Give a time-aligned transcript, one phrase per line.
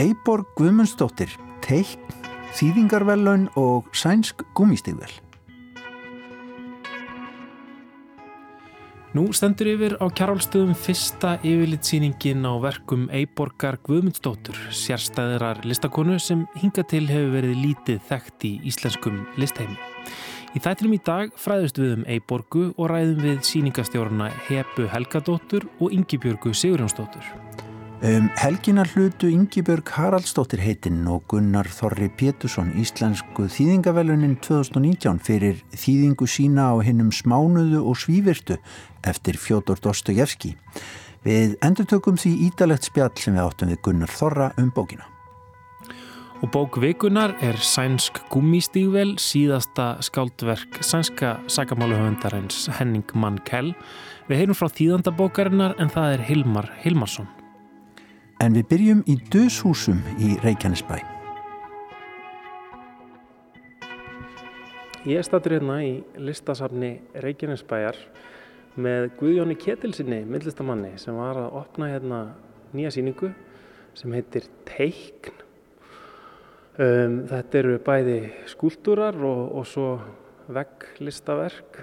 [0.00, 1.28] Eiborg Guðmundsdóttir,
[1.60, 2.00] teikn,
[2.56, 5.10] þýðingarvellaun og sænsk gúmistíðvel.
[9.12, 16.86] Nú stendur yfir á kjárálstöðum fyrsta yfirlitsýningin á verkum Eiborgar Guðmundsdóttur, sérstæðirar listakonu sem hinga
[16.88, 19.76] til hefur verið lítið þekkt í íslenskum listheimi.
[20.56, 25.92] Í þættinum í dag fræðust við um Eiborgu og ræðum við síningastjórna Hebu Helgadóttur og
[25.92, 27.49] Yngibjörgu Sigurjónsdóttur.
[28.00, 36.24] Um helginar hlutu Yngibjörg Haraldsdóttir heitinn og Gunnar Þorri Pétursson íslensku þýðingavelunin 2019 fyrir þýðingu
[36.24, 38.56] sína á hinnum smánuðu og svívirtu
[39.04, 40.54] eftir Fjótor Dostojevski.
[41.28, 45.04] Við endurtökum því ídalegt spjall sem við áttum við Gunnar Þorra um bókina.
[46.40, 53.74] Og bók vikunar er Sænsk gummistígvel, síðasta skáldverk sænska sakamáluhöfundarins Henning Mankell.
[54.30, 57.28] Við heyrum frá þýðandabókarinnar en það er Hilmar Hilmarsson.
[58.40, 60.96] En við byrjum í döshúsum í Reykjanesbæ.
[65.04, 67.98] Ég statur hérna í listasafni Reykjanesbæjar
[68.80, 72.22] með Guðjóni Ketilsinni, myndlistamanni, sem var að opna hérna
[72.72, 73.28] nýja síningu
[74.00, 75.36] sem heitir Teikn.
[76.80, 79.88] Um, þetta eru bæði skúltúrar og, og svo
[80.48, 81.82] vegglistaverk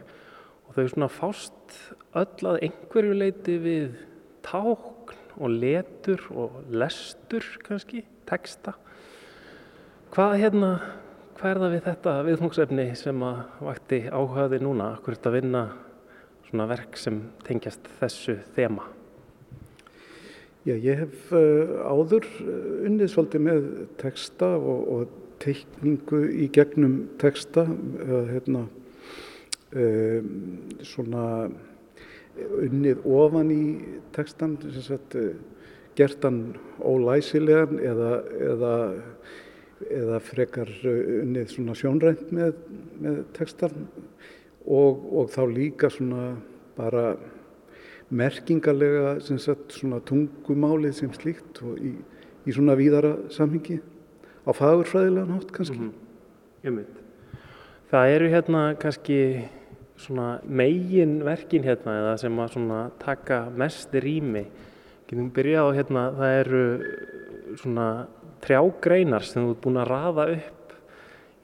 [0.65, 1.81] og þau svona fást
[2.17, 3.99] öll að einhverju leiti við
[4.47, 4.96] ták
[5.37, 8.73] og letur og lestur kannski, texta.
[10.13, 10.71] Hvað, hérna,
[11.37, 14.93] hvað er það við þetta viðfóngsefni sem að vakti áhugaði núna?
[14.97, 15.63] Akkur þetta vinna
[16.47, 18.87] svona verk sem tengjast þessu þema?
[20.67, 22.55] Já, ég hef uh, áður uh,
[22.89, 23.67] unnið svolítið með
[24.01, 28.67] texta og, og teikningu í gegnum texta, uh, hérna,
[30.87, 31.23] svona
[32.67, 33.63] unnið ofan í
[34.15, 35.17] textan, sagt,
[35.97, 36.41] gert hann
[36.83, 38.11] ólæsilegan eða,
[38.51, 38.73] eða,
[39.87, 42.53] eða frekar unnið svona sjónrænt með,
[43.01, 43.87] með textan
[44.67, 45.91] og, og þá líka
[46.77, 47.15] bara
[48.09, 51.95] merkingarlega sagt, tungumálið sem slíkt í,
[52.47, 53.81] í svona víðara samhengi
[54.47, 55.77] á fagurfræðilegan hátt kannski.
[55.77, 55.91] Mm
[56.63, 56.85] -hmm.
[57.87, 59.49] Það eru hérna kannski
[60.43, 64.45] megin verkin hérna eða sem að taka mest rými.
[65.07, 66.63] Getum byrjað á hérna það eru
[67.57, 67.87] svona
[68.43, 70.75] trjágreinar sem þú ert búin að rafa upp.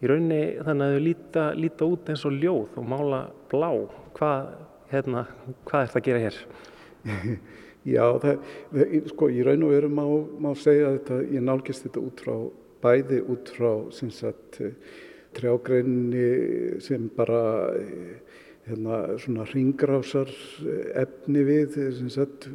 [0.04, 3.22] Í raunni þannig að þau líta, líta út eins og ljóð og mála
[3.52, 3.70] blá.
[4.14, 4.50] Hvað,
[4.92, 5.26] hérna,
[5.66, 6.42] hvað er það að gera hér?
[7.94, 8.44] Já, það,
[9.12, 10.04] sko í raun og veru má,
[10.40, 12.36] má segja að þetta, ég nálgist þetta út frá
[12.84, 14.60] bæði út frá sem sagt
[15.34, 17.42] trjágreinni sem bara
[18.68, 20.30] hérna, svona ringrásar
[21.00, 22.48] efni við sem sagt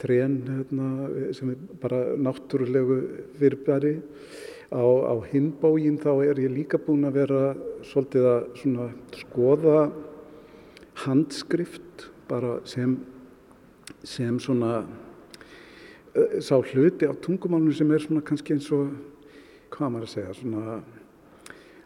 [0.00, 2.98] trén hérna, sem er bara náttúrulegu
[3.38, 3.96] fyrirbæri.
[4.66, 7.42] Á, á hinbógin þá er ég líka búin að vera
[7.86, 9.80] svolítið að skoða
[11.06, 12.96] handskrift bara sem
[14.02, 14.80] sem svona
[16.42, 18.90] sá hluti á tungumálunum sem er svona kannski eins og
[19.70, 21.05] hvað maður að segja svona Eh,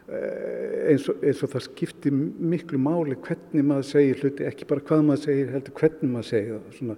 [0.09, 5.03] eins og, eins og það skiptir miklu máli hvernig maður segir hluti, ekki bara hvað
[5.07, 6.97] maður segir, heldur hvernig maður segir það, svona,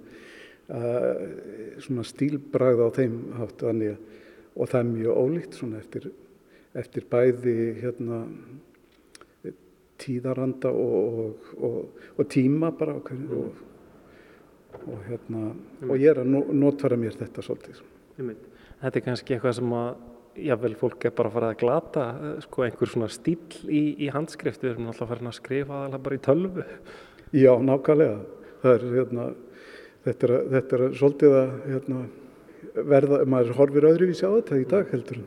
[0.78, 3.98] uh, svona stílbragð á þeim hátt þannig
[4.54, 6.08] og það er mjög ólíkt svona eftir,
[6.74, 8.22] eftir bæði hérna
[10.04, 11.76] tíðaranda og, og,
[12.18, 13.60] og tíma bara og,
[14.84, 15.52] og hérna
[15.86, 17.84] og ég er að notfæra mér þetta svolítið.
[18.18, 19.94] Þetta er kannski eitthvað sem að
[20.36, 24.10] jável fólk er bara að fara að glata eh, sko, einhver svona stíl í, í
[24.14, 26.66] handskrift við erum alltaf farin að skrifa alveg bara í tölvu.
[27.34, 28.18] Já, nákvæmlega.
[28.64, 29.28] Er, hérna,
[30.06, 32.04] þetta, er, þetta er svolítið að hérna,
[32.94, 35.20] verða, maður horfir öðruvísi á þetta í dag heldur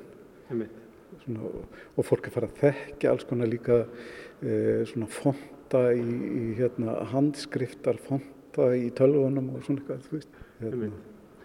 [1.28, 1.52] svona,
[1.96, 4.56] og, fólk er farið að þekka alls konar líka e,
[4.90, 10.42] svona fonta í, í hérna, handskriftar fonta í tölvunum og svona eitthvað þú veist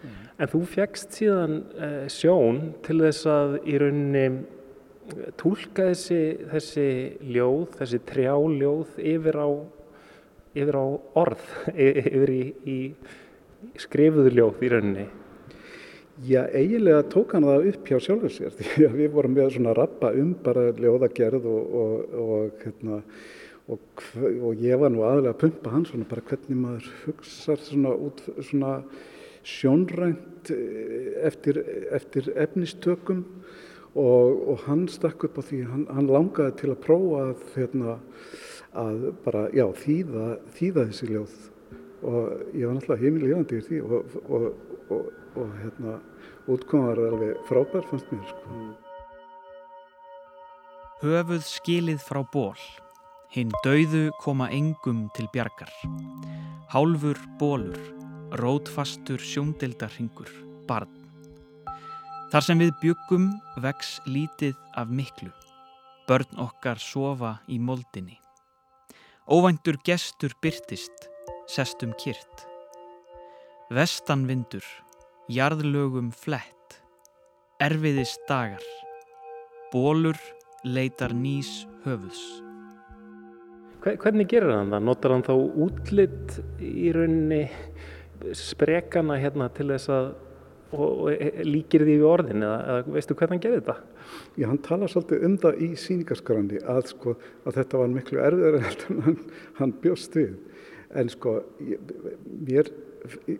[0.03, 6.21] hérna En þú fegst síðan uh, sjón til þess að í rauninni eh, tólka þessi,
[6.49, 6.85] þessi
[7.35, 9.49] ljóð, þessi trjáljóð yfir á,
[10.57, 10.85] yfir á
[11.21, 11.45] orð,
[11.87, 15.05] yfir í, í skrifuðu ljóð í rauninni.
[16.25, 19.77] Já, eiginlega tók hann það upp hjá sjálfur sér því að við vorum með svona
[19.77, 23.01] rappa um bara ljóðagerð og, og, og, hérna,
[23.69, 28.21] og ég var nú aðlega að pumpa hann svona bara hvernig maður hugsa svona út
[28.41, 28.77] svona
[29.43, 31.59] sjónrænt eh, eftir,
[31.91, 33.23] eftir efnistökum
[33.93, 37.97] og, og hann stakk upp á því, hann, hann langaði til að prófa að, hérna,
[38.83, 41.41] að bara, já, þýða, þýða þessi ljóð
[42.03, 44.47] og ég var náttúrulega heimilíðandi í því og, og,
[44.91, 45.99] og, hérna
[46.51, 48.63] útkoma var alveg frábær fannst mér sko.
[51.03, 52.59] Höfuð skilið frá ból.
[53.33, 55.71] Hinn dauðu koma engum til bjargar.
[56.69, 57.79] Hálfur bólur,
[58.39, 60.29] rótfastur sjóndeldarhingur,
[60.67, 60.89] barn.
[62.33, 63.27] Þar sem við byggum
[63.61, 65.29] vex lítið af miklu.
[66.09, 68.17] Börn okkar sofa í moldinni.
[69.29, 71.05] Óvæntur gestur byrtist,
[71.47, 72.47] sestum kyrt.
[73.69, 74.65] Vestanvindur,
[75.31, 76.79] jarðlögum flett.
[77.61, 78.65] Erfiðist dagar.
[79.71, 80.17] Bólur
[80.65, 82.23] leitar nýs höfuðs.
[83.83, 84.83] Hvernig gerir hann það?
[84.87, 87.45] Notar hann þá útlitt í rauninni
[88.37, 90.13] sprekana hérna til þess að
[90.73, 93.75] og, og líkir því við orðin eða, eða veistu hvernig hann gerir þetta?
[94.39, 98.59] Já, hann tala svolítið um það í síningaskrandi að, sko, að þetta var miklu erfiðar
[98.63, 99.19] en hann,
[99.59, 100.35] hann bjóst við.
[100.93, 101.93] En sko, ég,
[102.49, 102.69] mér,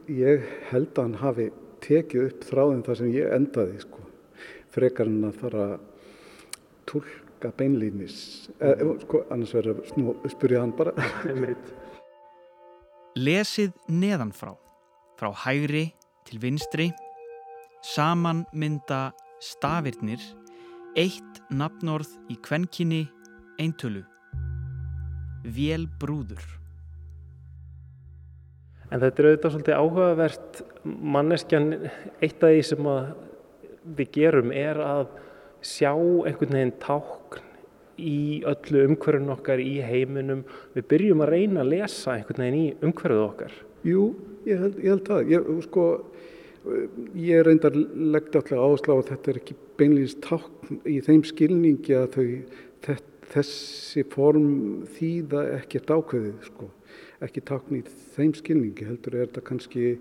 [0.10, 1.50] ég held að hann hafi
[1.84, 4.08] tekið upp þráðin þar sem ég endaði, sko.
[4.74, 5.68] Frekar hann að fara
[6.90, 8.18] tólka beinlýnis,
[8.64, 10.96] eh, sko, annars verður að spyrja hann bara.
[13.14, 14.56] Lesið neðanfrá,
[15.24, 15.86] frá hægri
[16.28, 16.90] til vinstri,
[17.84, 20.20] saman mynda stafirnir,
[21.00, 23.06] eitt nafnorð í kvenkinni,
[23.62, 24.02] eintölu,
[25.48, 26.44] vél brúður.
[28.92, 30.62] En þetta er auðvitað svolítið áhugavert
[31.16, 31.72] manneskjan,
[32.20, 32.92] eitt af því sem
[33.96, 35.08] við gerum er að
[35.64, 37.48] sjá einhvern veginn tákn
[37.96, 40.44] í öllu umhverfun okkar í heiminum.
[40.76, 43.60] Við byrjum að reyna að lesa einhvern veginn í umhverfuð okkar.
[43.88, 44.06] Jú,
[44.50, 45.32] ég held, ég held það.
[45.34, 45.86] Ég, sko,
[47.20, 51.98] ég reyndar leggt alltaf áherslu á að þetta er ekki beinleins tákn í þeim skilningi
[51.98, 52.96] að þau,
[53.34, 54.48] þessi form
[54.96, 56.70] þýða ekkert ákveðið, sko.
[57.24, 57.84] Ekki tákn í
[58.16, 59.92] þeim skilningi, heldur er þetta kannski,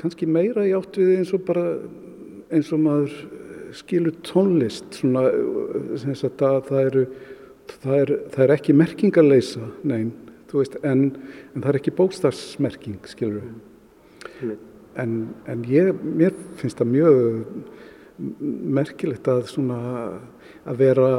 [0.00, 1.66] kannski meira í átt við eins og bara
[2.50, 3.14] eins og maður
[3.78, 7.04] skilur tónlist svona, að það eru
[7.78, 9.68] það er, það er ekki merkingarleisa
[10.50, 11.04] nein, veist, en,
[11.54, 14.56] en það er ekki bókstafsmerking skilur mm.
[15.02, 15.14] en,
[15.50, 17.44] en ég, mér finnst það mjög
[18.80, 19.80] merkilegt að svona
[20.68, 21.10] að vera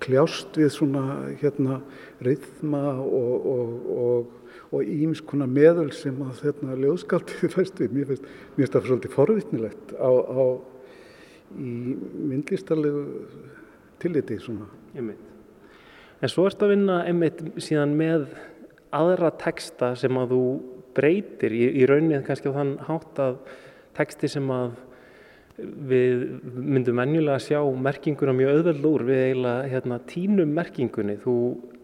[0.00, 1.04] kljást við svona
[1.40, 1.80] hérna
[2.24, 4.34] reyðma og, og, og
[4.68, 7.94] og íms konar meðöl sem að hérna, ljóðskaldið fæst við.
[7.96, 8.26] Mér finnst,
[8.74, 10.44] það svolítið forvittnilegt á, á
[11.56, 11.96] í
[12.28, 13.04] myndlistarlegu
[14.02, 14.68] tilliti svona.
[14.94, 15.27] Einmitt.
[16.18, 18.26] En svo erst að vinna einmitt síðan með
[18.94, 20.42] aðra texta sem að þú
[20.96, 23.36] breytir í, í raunnið kannski á þann hátt að
[23.98, 24.72] texti sem að
[25.58, 26.24] við
[26.54, 31.18] myndum menjulega að sjá merkinguna mjög auðveld úr við eiginlega hérna, tínum merkingunni.
[31.22, 31.36] Þú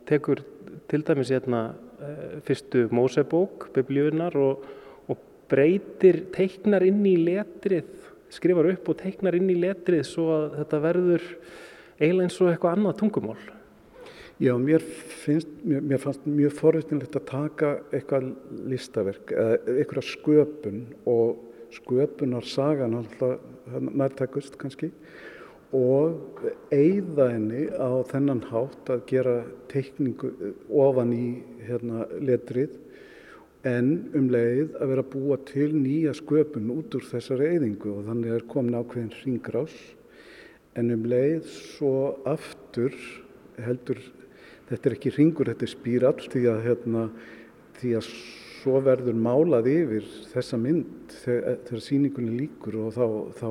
[0.08, 0.42] tekur
[0.90, 1.62] til dæmis hérna,
[2.00, 4.66] eh, fyrstu Mósebók, biblíunar og,
[5.10, 5.18] og
[5.50, 10.80] breytir teiknar inn í letrið skrifar upp og teiknar inn í letrið svo að þetta
[10.82, 11.28] verður
[12.00, 13.42] eiginlega eins og eitthvað annað tungumál.
[14.42, 14.82] Já, mér,
[15.22, 18.32] finnst, mér, mér fannst mjög forvitinlegt að taka eitthvað
[18.66, 23.44] listaverk eða eitthvað sköpun og sköpunar sagan alltaf
[23.94, 24.90] nærtakust kannski
[25.74, 26.42] og
[26.74, 29.36] eigða henni á þennan hátt að gera
[29.70, 30.32] teikningu
[30.82, 31.28] ofan í
[31.68, 32.74] hérna, letrið
[33.70, 37.94] en um leið að vera búa til nýja sköpun út úr þessari eyðingu.
[37.96, 39.78] Og þannig er komin ákveðin hringrás.
[40.76, 42.92] En um leið svo aftur
[43.62, 44.02] heldur
[44.70, 47.04] þetta er ekki hringur, þetta er spírall því að, hérna,
[47.80, 48.10] því að
[48.64, 53.06] svo verður málað yfir þessa mynd þegar, þegar síningunni líkur og þá,
[53.40, 53.50] þá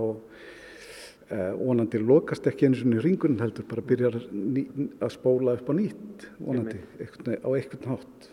[1.36, 6.28] eh, vonandi lokast ekki eins og hringurinn heldur bara byrjar að spóla upp á nýtt
[6.40, 8.32] vonandi á eitthvað nátt.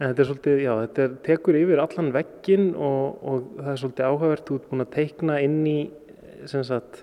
[0.00, 4.06] Þetta er svolítið, já, þetta er, tekur yfir allan veggin og, og það er svolítið
[4.06, 5.80] áhugavert, ert búin að teikna inn í
[6.48, 7.02] sagt,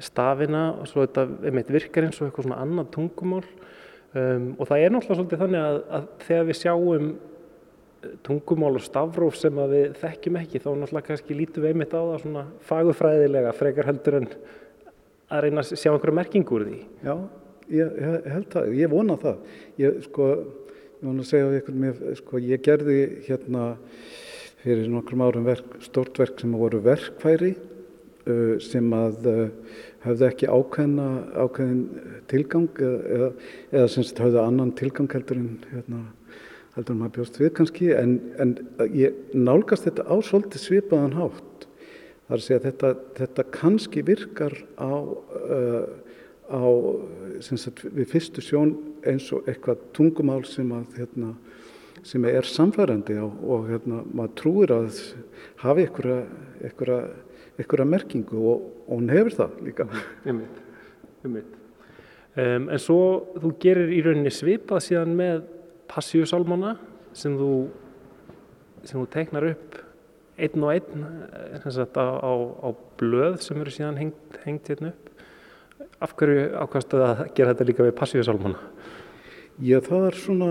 [0.00, 3.42] stafina og svo þetta einmitt virkar eins og eitthvað svona annað tungumál
[4.14, 7.10] um, og það er náttúrulega svolítið þannig að, að þegar við sjáum
[8.24, 12.22] tungumál og stafróf sem við þekkjum ekki þá náttúrulega kannski lítum við einmitt á það
[12.24, 14.30] svona fagufræðilega frekar heldur en
[15.30, 16.80] að reyna að sjá einhverju merkingu úr því.
[17.04, 17.14] Já,
[17.70, 19.44] ég, ég held það, ég vona það.
[19.78, 20.30] Ég sko
[21.00, 23.62] Ég vona að segja ykkur með, sko, ég gerði hérna
[24.60, 27.54] fyrir nokkrum árum verk, stort verk sem voru verkfæri
[28.60, 29.42] sem að uh,
[30.04, 31.82] hafði ekki ákveðna, ákveðin
[32.30, 33.30] tilgang eða,
[33.72, 36.02] eða sem sagt hafði annan tilgang heldur en hérna,
[36.76, 38.56] heldur en maður bjóst við kannski en, en
[38.96, 41.66] ég nálgast þetta á svolítið svipaðan hátt.
[42.28, 45.84] Það er að segja þetta, þetta kannski virkar á uh,
[46.50, 46.66] á
[47.46, 48.74] sagt, við fyrstu sjón
[49.06, 51.34] eins og eitthvað tungumál sem að hérna,
[52.06, 55.00] sem er samfærandi og, hérna, maður trúir að
[55.62, 59.88] hafi einhverja merkingu og, og hún hefur það líka.
[60.30, 60.62] Umvitt,
[61.26, 61.56] umvitt.
[62.38, 63.00] Um, en svo
[63.42, 65.44] þú gerir í rauninni svipað síðan með
[65.90, 66.76] passíusalmana
[67.16, 67.52] sem þú,
[68.86, 69.80] sem þú teiknar upp
[70.40, 71.06] einn og einn
[71.66, 72.32] sagt, á, á,
[72.64, 72.68] á
[73.00, 75.08] blöð sem eru síðan hengt, hengt hérna upp.
[76.00, 78.62] Af hverju ákvæmstu að gera þetta líka við passíusalmana?
[79.60, 80.46] Já, það er svona,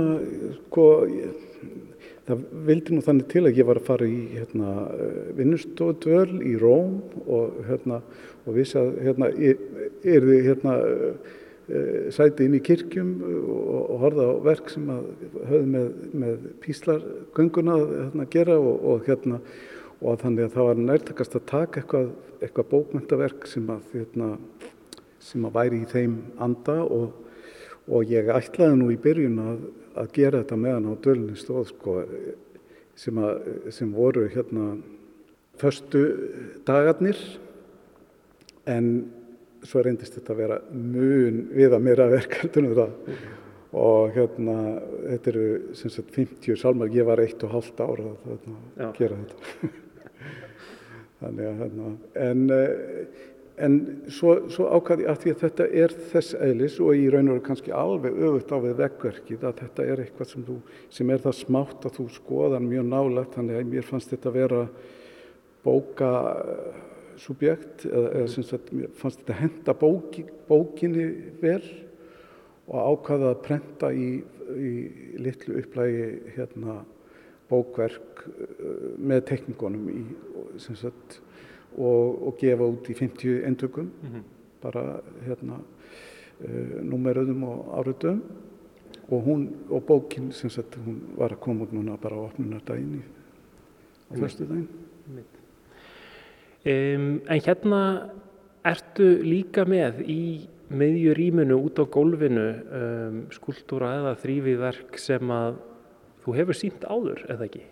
[0.68, 0.84] sko,
[2.28, 4.74] það vildi nú þannig til að ég var að fara í hérna,
[5.40, 7.98] vinnustóðdvöl í Róm og, hérna,
[8.46, 14.28] og vissi að hérna, er þið hérna, eh, sæti inn í kirkjum og, og horfa
[14.30, 15.08] á verk sem að
[15.50, 15.88] höfðu með,
[16.26, 19.40] með píslargönguna að hérna, gera og, og hérna
[20.00, 22.14] og þannig að það var nærtakast að taka eitthvað,
[22.44, 24.30] eitthvað bókmyndaverk sem að, hérna,
[25.32, 27.26] sem að væri í þeim anda og
[27.90, 29.62] og ég ætlaði nú í byrjun að,
[29.98, 31.96] að gera þetta meðan á dölunni stóð sko,
[33.00, 34.72] sem, að, sem voru hérna
[35.60, 36.04] förstu
[36.68, 37.20] dagarnir.
[38.70, 38.90] En
[39.66, 42.96] svo reyndist þetta að vera mun við að mér að það.
[43.10, 43.38] Mm.
[43.80, 44.56] og hérna
[45.12, 49.70] þetta eru sagt, 50 salmar, ég var eitt og halvt ára að gera þetta.
[51.20, 51.92] Þannig að hérna
[52.24, 52.44] en
[53.60, 57.34] En svo, svo ákvæði að því að þetta er þess eðlis og í raun og
[57.36, 60.56] veru kannski alveg öfut á við vekkverkið að þetta er eitthvað sem, þú,
[60.96, 64.62] sem er það smátt að þú skoðar mjög nálega þannig að mér fannst þetta vera
[65.66, 71.08] bókasubjekt eða, eða sem sagt mér fannst þetta henda bóki, bókinni
[71.42, 71.68] vel
[72.70, 74.10] og ákvæði að prenta í,
[74.56, 74.72] í
[75.20, 76.74] litlu upplægi hérna
[77.50, 78.36] bókverk eh,
[78.98, 80.02] með teknikonum í
[80.62, 81.20] sem sagt
[81.78, 84.24] og, og gefa út í 50 endökum mm -hmm.
[84.62, 85.60] bara hérna
[86.44, 88.22] uh, númeröðum og áriðum
[89.10, 93.04] og hún og bókin sem sagt hún var að koma út núna bara á opnunardaginn
[94.12, 94.68] á fyrstu daginn
[96.66, 98.10] um, En hérna
[98.66, 105.58] ertu líka með í meðjuríminu út á gólfinu um, skúltúra eða þrýviðverk sem að
[106.24, 107.64] þú hefur sínt áður eða ekki?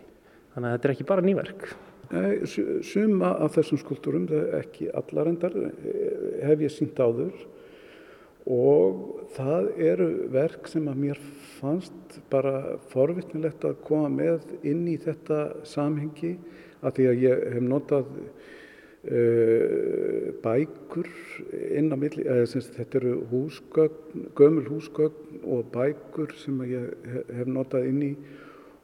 [0.54, 1.68] Þannig að þetta er ekki bara nýverk
[2.08, 7.34] Suma af þessum skuldurum, ekki allar endar, eh, hef ég sínt áður.
[8.48, 11.18] Og það eru verk sem að mér
[11.58, 16.38] fannst bara forvittnilegt að koma með inn í þetta samhengi
[16.80, 18.06] að því að ég hef notað
[19.04, 21.10] uh, bækur
[21.76, 26.88] inn á milli, eða sem þetta eru húsgögn, gömul húsgögn og bækur sem ég
[27.28, 28.12] hef notað inn í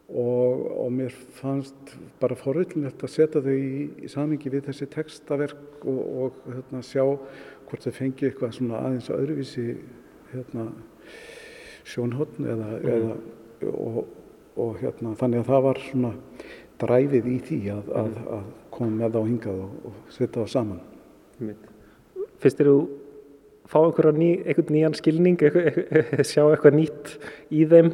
[0.09, 5.87] og, og mér fannst bara forvillilegt að setja þau í, í samingi við þessi textaverk
[5.89, 9.69] og, og hérna, sjá hvort þau fengi eitthvað svona aðeins að öðruvísi
[10.35, 10.67] hérna,
[11.89, 12.91] sjónhóttn eða, mm.
[12.97, 14.03] eða og,
[14.61, 16.13] og hérna, þannig að það var svona
[16.83, 18.29] dræfið í því að, að, mhm.
[18.37, 20.85] að koma með þá hingað og setja það saman.
[22.43, 22.85] Fyrst eru þú
[23.71, 24.31] fá einhvern ný,
[24.75, 27.15] nýjan skilning, eitthvað, sjá eitthvað nýtt
[27.55, 27.93] í þeim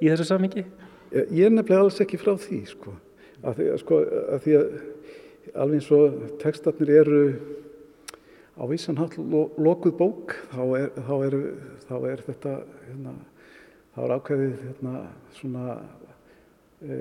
[0.00, 0.64] í þessu samingi?
[1.10, 2.92] Ég er nefnilega alls ekki frá því sko.
[3.40, 3.96] Að því, sko,
[4.30, 4.66] að því að
[5.54, 7.22] alveg eins og textatnir eru
[8.60, 11.36] á vissan hall lo, lokuð bók þá er, þá er,
[11.88, 13.14] þá er þetta hérna,
[13.94, 14.94] þá er ákveðið hérna,
[15.38, 15.66] svona
[16.84, 16.98] e,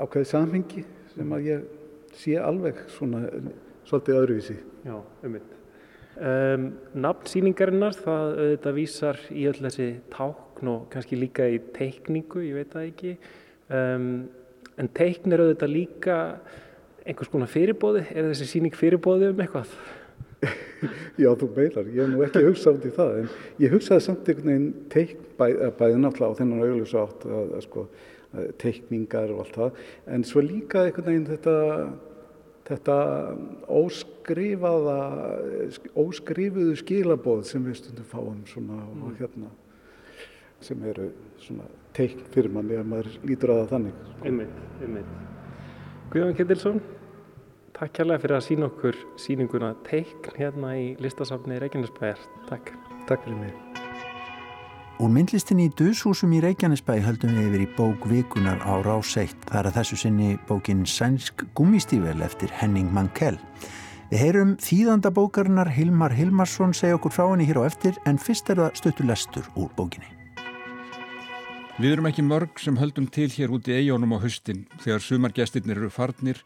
[0.00, 1.68] ákveðið samhengi sem að ég
[2.18, 3.26] sé alveg svona
[3.84, 4.58] svolítið öðruvísi.
[4.86, 5.63] Já, umvitt.
[6.14, 12.60] Um, Nafnsýningarinnar það auðvitað vísar í öll þessi tákn og kannski líka í teikningu, ég
[12.60, 13.14] veit það ekki.
[13.74, 14.06] Um,
[14.78, 16.18] en teikn er auðvitað líka
[17.04, 19.74] einhvers konar fyrirbóði, er þessi síning fyrirbóði um eitthvað?
[21.22, 23.28] Já, þú meilar, ég hef nú ekki hugsað út í það en
[23.64, 25.46] ég hugsaði samt einhvern veginn teikn bæ,
[25.80, 27.86] bæði náttúrulega á þennan auðvitað átt að, að, sko,
[28.34, 29.86] að teikningar og allt það.
[30.14, 31.56] En svo líka einhvern veginn þetta
[32.64, 32.96] þetta
[33.68, 34.96] óskrifaða
[36.00, 39.04] óskrifuðu skilaboð sem við stundum fáum svona mm.
[39.04, 39.52] og hérna
[40.64, 41.10] sem eru
[41.44, 44.18] svona teikn fyrir manni að maður lítur að það þannig sko.
[44.30, 46.82] Einmitt, einmitt Guðjón Kettilsson
[47.74, 52.74] Takk kærlega fyrir að sína okkur síninguna teikn hérna í listasafni Reykjanesbæjar Takk
[53.10, 53.73] Takk fyrir mig
[55.02, 59.34] Úr myndlistinni í Dushúsum í Reykjanesbæ höldum við yfir í bók vikunar á Ráseitt.
[59.48, 63.40] Það er að þessu sinni bókin Sænsk gummistível eftir Henning Mankell.
[64.12, 68.54] Við heyrum þýðanda bókarinnar Hilmar Hilmarsson segja okkur frá henni hér á eftir en fyrst
[68.54, 70.06] er það stöttu lestur úr bókinni.
[71.82, 75.80] Við erum ekki mörg sem höldum til hér út í eigunum á höstin þegar sumargestirnir
[75.80, 76.44] eru farnir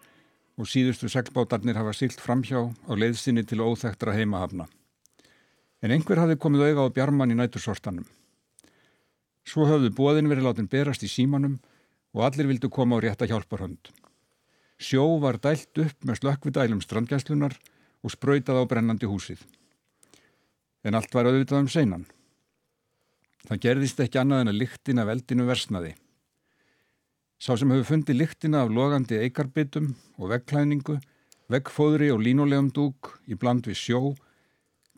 [0.57, 4.71] og síðustu seglbátarnir hafa silt framhjá á leiðsynni til óþægtra heimahafna.
[5.85, 8.09] En einhver hafi komið auða á bjarman í nætursortanum.
[9.49, 11.57] Svo höfðu bóðin verið látin berast í símanum
[12.12, 13.88] og allir vildu koma á rétta hjálparhönd.
[14.76, 17.57] Sjó var dælt upp með slökkvidælum strandgæslunar
[18.05, 19.40] og spröytað á brennandi húsið.
[20.85, 22.05] En allt var auðvitað um seinan.
[23.49, 25.95] Það gerðist ekki annað en að lyktin af eldinu versnaði.
[27.40, 30.99] Sá sem hefur fundið lyktina af logandi eikarbytum og veggklæningu,
[31.49, 34.00] veggfóðri og línulegum dúk í bland við sjó,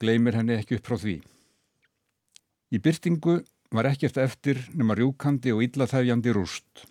[0.00, 1.16] gleymir henni ekki upp frá því.
[2.75, 3.38] Í byrtingu
[3.71, 6.87] var ekkert eftir nema rjúkandi og illaþæfjandi rúst.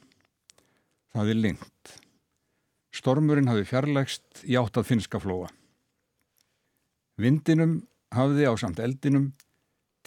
[1.13, 1.95] Það er lengt.
[2.95, 5.49] Stormurinn hafi fjarlægst í átt að finska flóa.
[7.19, 7.81] Vindinum
[8.15, 9.31] hafði á samt eldinum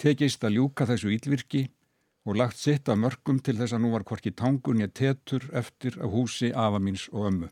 [0.01, 1.67] tekist að ljúka þessu ílvirki
[2.25, 5.99] og lagt sitt af mörgum til þess að nú var hvorki tangun ég tetur eftir
[6.01, 7.49] af húsi afa míns og ömmu.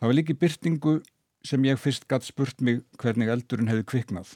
[0.00, 0.94] Það var líki byrtingu
[1.46, 4.34] sem ég fyrst gatt spurt mig hvernig eldurinn hefði kviknað.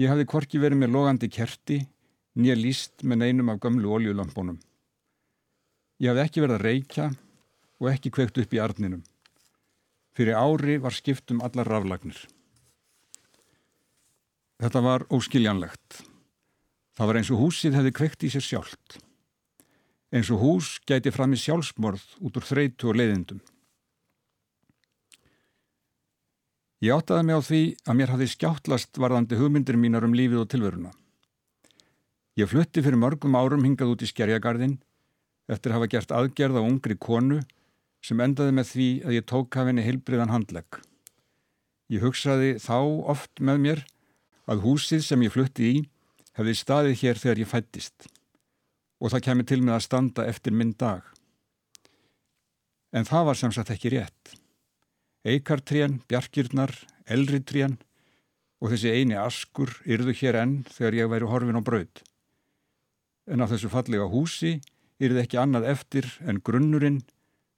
[0.00, 1.82] Ég hafði hvorki verið með logandi kerti,
[2.40, 4.56] nýja líst með neinum af gömlu oljulampónum.
[6.00, 7.08] Ég hafði ekki verið að reykja
[7.80, 9.02] og ekki kveikt upp í arninum.
[10.16, 12.16] Fyrir ári var skiptum allar raflagnir.
[14.60, 16.00] Þetta var óskiljanlegt.
[16.96, 18.98] Það var eins og húsið hefði kveikt í sér sjálft.
[20.12, 23.44] Eins og hús gæti fram í sjálfsmorð út úr þreytu og leiðindum.
[26.80, 30.48] Ég áttaði mig á því að mér hafði skjáttlast varðandi hugmyndir mínar um lífið og
[30.48, 30.92] tilveruna.
[32.40, 34.78] Ég flutti fyrir mörgum árum hingað út í skerjagarðin
[35.50, 37.42] eftir að hafa gert aðgerð á ungri konu
[38.00, 40.80] sem endaði með því að ég tók af henni heilbriðan handlegg.
[41.92, 42.78] Ég hugsaði þá
[43.12, 43.84] oft með mér
[44.48, 45.78] að húsið sem ég flutti í
[46.38, 48.08] hefði staðið hér þegar ég fættist
[49.00, 51.04] og það kemur til með að standa eftir minn dag.
[52.96, 54.32] En það var sem sagt ekki rétt.
[55.20, 56.72] Eikartrén, bjarkirnar,
[57.04, 57.76] elritrén
[58.60, 62.02] og þessi eini askur yrðu hér enn þegar ég væri horfin á braud.
[63.28, 64.58] En á þessu fallega húsi
[65.00, 67.02] yrði ekki annað eftir en grunnurinn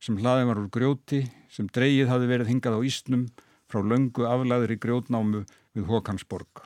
[0.03, 3.25] sem hlaði var úr grjóti sem dreyið hafi verið hingað á Ísnum
[3.71, 6.65] frá löngu aflæðri grjótnámu við Håkansborg.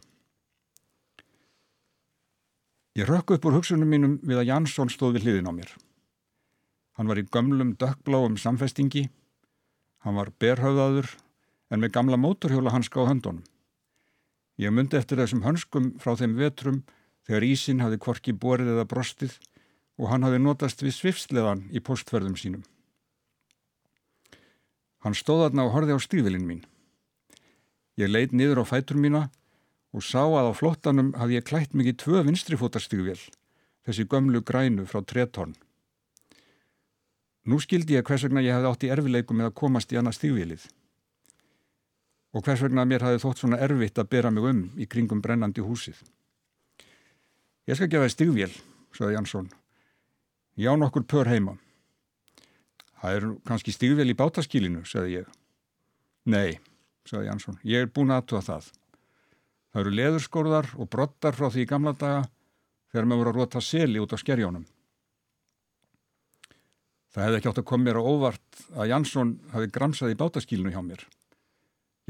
[2.96, 5.70] Ég rökk upp úr hugsunum mínum við að Jansson stóð við hliðin á mér.
[6.96, 9.10] Hann var í gömlum dökkbláum samfestingi,
[10.06, 11.08] hann var berhauðaður
[11.74, 13.42] en með gamla mótorhjóla hanska á höndunum.
[14.56, 16.84] Ég myndi eftir þessum hönskum frá þeim vetrum
[17.26, 19.34] þegar Ísin hafi kvorki borið eða brostið
[19.98, 22.62] og hann hafi notast við svifsleðan í postferðum sínum.
[25.02, 26.62] Hann stóð aðna og horfi á stíðvilinn mín.
[27.98, 29.26] Ég leid niður á fætur mína
[29.90, 33.18] og sá að á flottanum hafði ég klætt mikið tvö vinstrifótastígvél,
[33.82, 35.56] þessi gömlu grænu frá Tretorn.
[37.46, 40.18] Nú skildi ég hvers vegna ég hefði átt í erfileikum með að komast í annað
[40.18, 40.66] stígvélið
[42.36, 45.62] og hvers vegna mér hafði þótt svona erfitt að bera mig um í kringum brennandi
[45.64, 45.96] húsið.
[47.66, 48.50] Ég skal gefa þið stígvél,
[48.92, 49.48] saði Jansson.
[50.60, 51.56] Já nokkur pör heima.
[53.00, 55.32] Það er kannski stígvél í bátaskílinu, saði ég.
[56.28, 56.58] Nei,
[57.08, 58.68] saði Jansson, ég er búin aðtúa það.
[59.72, 62.22] Það eru leðurskórðar og brottar frá því í gamla daga
[62.92, 64.64] þegar maður voru að rota seli út á skerjónum.
[67.16, 70.72] Það hefði ekki átt að koma mér á óvart að Jansson hafi gramsað í bátaskílinu
[70.74, 71.06] hjá mér.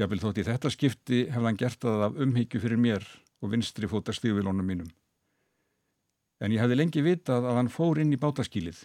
[0.03, 3.07] Ég vil þótt í þetta skipti hefði hann gert það af umhyggju fyrir mér
[3.39, 4.91] og vinstri fóta stíðvilónum mínum.
[6.43, 8.83] En ég hefði lengi vitað að hann fór inn í bátaskílið.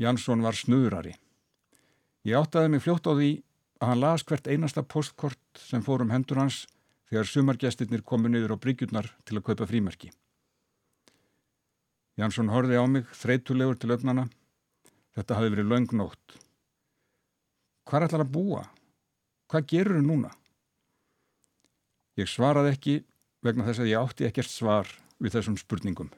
[0.00, 1.12] Jansson var snuðrari.
[2.24, 3.30] Ég áttaði mig fljótt á því
[3.84, 6.64] að hann las hvert einasta postkort sem fór um hendur hans
[7.12, 10.08] þegar sumargestirnir komu niður á bryggjurnar til að kaupa frímerki.
[12.16, 14.30] Jansson horfi á mig, þreytulegur til öfnana.
[15.12, 16.36] Þetta hafi verið laungnótt.
[17.88, 18.62] Hvað ætlar að búa?
[19.52, 20.30] Hvað gerur þau núna?
[22.20, 22.94] Ég svaraði ekki
[23.44, 24.90] vegna þess að ég átti ekkert svar
[25.22, 26.10] við þessum spurningum.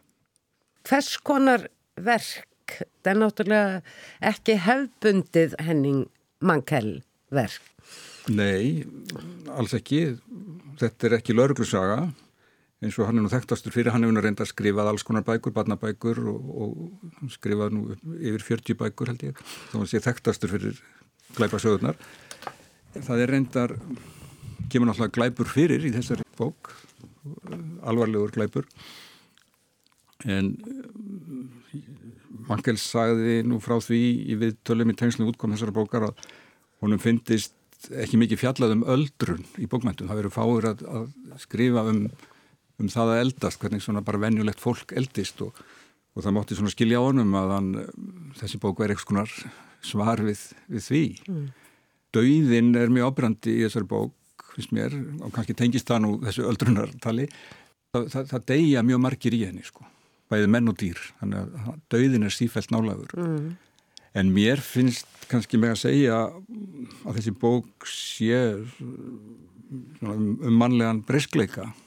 [0.85, 3.81] Hvers konar verk, það er náttúrulega
[4.31, 6.05] ekki hefbundið henning
[6.45, 7.01] mannkell
[7.35, 7.63] verk?
[8.33, 8.85] Nei,
[9.53, 10.17] alls ekki
[10.81, 12.07] þetta er ekki lauruglusaga
[12.85, 15.25] eins og hann er nú þekktastur fyrir, hann hefur nú reynda að skrifað alls konar
[15.27, 17.85] bækur, barnabækur og, og skrifað nú
[18.19, 20.83] yfir 40 bækur held ég, þá hann sé þekktastur fyrir
[21.39, 21.99] glæpasögurnar.
[22.95, 23.75] Það er reyndar,
[24.71, 26.75] kemur náttúrulega glæpur fyrir í þessari bók,
[27.89, 28.69] alvarlegur glæpur,
[30.29, 30.55] en
[32.49, 36.25] Mankels sagði nú frá því í viðtölum í tengslu útkom þessara bókar að
[36.85, 37.57] honum fyndist
[37.93, 40.09] ekki mikið fjallað um öldrun í bókmæntum.
[40.09, 42.07] Það verður fáir að, að skrifa um,
[42.83, 45.59] um það að eldast, hvernig svona bara venjulegt fólk eldist og,
[46.15, 47.73] og það mátti svona skilja á honum að hann,
[48.41, 49.35] þessi bók verður eitthvað skonar
[49.85, 50.41] svar við,
[50.73, 51.05] við því.
[51.29, 51.45] Mm.
[52.15, 56.49] Dauðin er mjög ábrandi í þessari bók, finnst mér, og kannski tengist það nú þessu
[56.51, 57.29] öldrunartali.
[57.95, 59.87] það, það, það deyja mjög margir í henni sko,
[60.33, 63.47] bæði menn og dýr þannig að döðin er sífælt nálagur mm.
[64.21, 66.21] en mér finnst kannski með að segja
[67.05, 68.41] að þessi bók sé
[68.83, 71.81] um, um mannlegan breyskleika og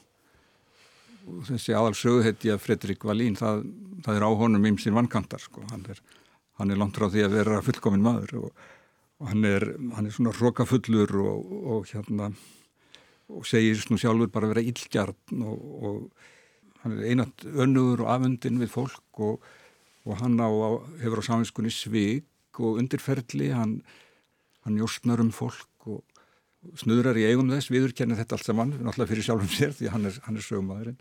[1.47, 3.65] þessi aðal söguhetti að Fredrik Valín það,
[4.05, 5.63] það er á honum ymsir vankantar sko.
[5.71, 6.01] hann, er,
[6.59, 8.65] hann er langt frá því að vera fullkominn maður og,
[9.21, 12.31] og hann, er, hann er svona rokafullur og, og hérna
[13.27, 18.11] og segir nú sjálfur bara að vera illgjarn og, og hann er einat önnugur og
[18.13, 19.47] afundin við fólk og,
[20.07, 20.47] og hann á,
[21.01, 22.23] hefur á saminskunni svig
[22.57, 23.81] og undirferðli hann,
[24.63, 26.03] hann jórnsnar um fólk og
[26.77, 30.19] snuðrar í eigum þess, viðurkenni þetta allt saman náttúrulega fyrir sjálfum sér því hann er,
[30.19, 30.99] er sögumæðurinn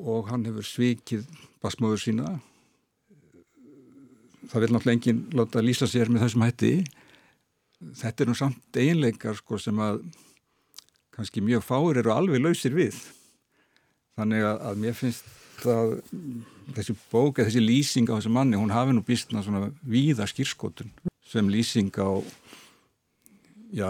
[0.00, 1.26] og hann hefur svikið
[1.62, 2.34] basmöður sína.
[4.50, 6.72] Það vil náttúrulega enginn láta lýsa sér með þessum hætti.
[8.00, 10.02] Þetta er nú samt einleikar sko sem að
[11.14, 12.96] kannski mjög fáir eru alveg lausir við.
[14.18, 15.98] Þannig að, að mér finnst að
[16.76, 20.92] þessi bók, þessi lýsing á þessu manni, hún hafi nú býstna svona víða skýrskotun
[21.30, 22.22] sem lýsing á
[23.76, 23.88] já,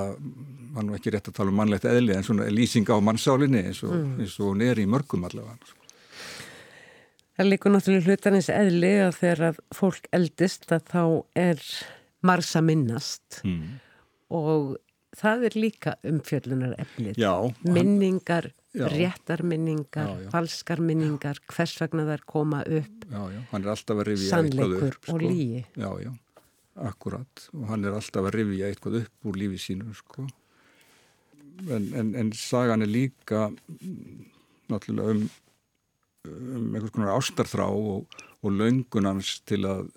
[0.75, 3.83] var nú ekki rétt að tala um mannlegt eðli en svona lýsing á mannsálinni eins
[3.87, 4.19] og, mm.
[4.23, 5.77] eins og hún er í mörgum allavega.
[7.41, 11.03] Það líkur náttúrulega hlutanins eðli að þegar að fólk eldist að þá
[11.41, 11.67] er
[12.27, 13.79] marsa minnast mm.
[14.37, 14.75] og
[15.17, 17.19] það er líka umfjöllunar efnið.
[17.21, 17.33] Já.
[17.65, 18.87] Minningar, já.
[18.93, 20.31] réttarminningar, já, já.
[20.35, 23.07] falskar minningar, hvers vegna þær koma upp.
[23.09, 24.59] Já, já, hann er alltaf að rifja eitthvað upp.
[24.61, 25.21] Sannleikur og sko.
[25.25, 25.65] lígi.
[25.75, 26.13] Já, já.
[26.81, 27.49] Akkurat.
[27.57, 30.27] Og hann er alltaf að rifja eitthvað upp úr lífi sínu sko.
[31.69, 33.51] en, en, en sagan er líka
[34.71, 35.27] náttúrulega um,
[36.25, 38.07] um einhvers konar ástarþrá og,
[38.41, 39.91] og löngunans til að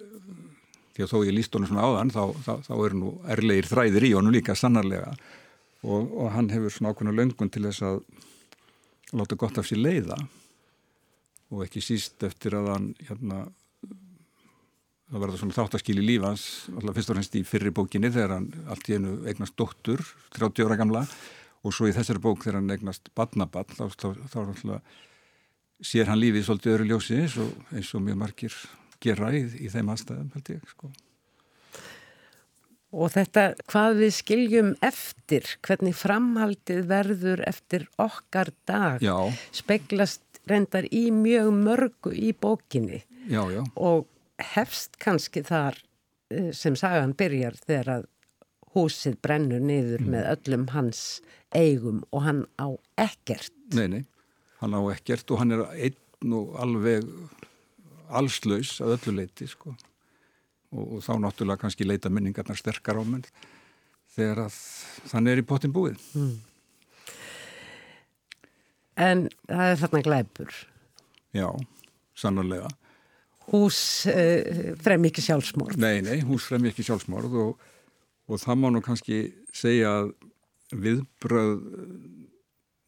[0.93, 4.07] því að þó ég líst honum svona áðan þá, þá, þá er nú erlegir þræðir
[4.09, 5.15] í honum líka sannarlega.
[5.83, 8.03] Og, og hann hefur svona ákveðna löngun til þess að
[9.17, 10.19] láta gott af sér leiða.
[11.53, 13.45] Og ekki síst eftir að hann hérna
[15.13, 18.35] það var það svona þáttaskil í lífans alltaf fyrst og fremst í fyrri bókinni þegar
[18.39, 20.01] hann allt í einu eignast dóttur
[20.33, 21.03] 30 ára gamla
[21.63, 25.01] og svo í þessari bók þegar hann eignast badnabann þá, þá, þá alltaf
[25.83, 28.57] sér hann lífið svolítið öru ljósi eins og, eins og mjög margir
[29.03, 30.91] gera í, í þeim aðstæðum held ég sko.
[32.93, 39.17] Og þetta hvað við skiljum eftir, hvernig framhaldið verður eftir okkar dag já.
[39.53, 43.63] speglast reyndar í mjög mörgu í bókinni já, já.
[43.75, 44.07] og
[44.53, 45.77] hefst kannski þar
[46.33, 48.09] eh, sem sagan byrjar þegar að
[48.73, 50.11] húsið brennur niður mm.
[50.15, 51.03] með öllum hans
[51.53, 53.53] eigum og hann á ekkert.
[53.77, 54.03] Nei, nei,
[54.61, 57.05] hann á ekkert og hann er einn og alveg
[58.13, 59.75] allslaus að öllu leiti sko.
[60.73, 63.25] og, og þá náttúrulega kannski leita minningarnar sterkar á menn
[64.13, 64.57] þegar að
[65.11, 66.01] þannig er í potin búið.
[66.17, 66.33] Mm.
[69.03, 70.55] En það er þarna glæpur.
[71.33, 71.47] Já,
[72.17, 72.69] sannarlega
[73.51, 73.79] hús
[74.11, 75.79] uh, frem ekki sjálfsmórð.
[75.81, 77.65] Nei, nei, hús frem ekki sjálfsmórð og,
[78.29, 79.25] og það má nú kannski
[79.55, 80.13] segja að
[80.73, 81.59] viðbröð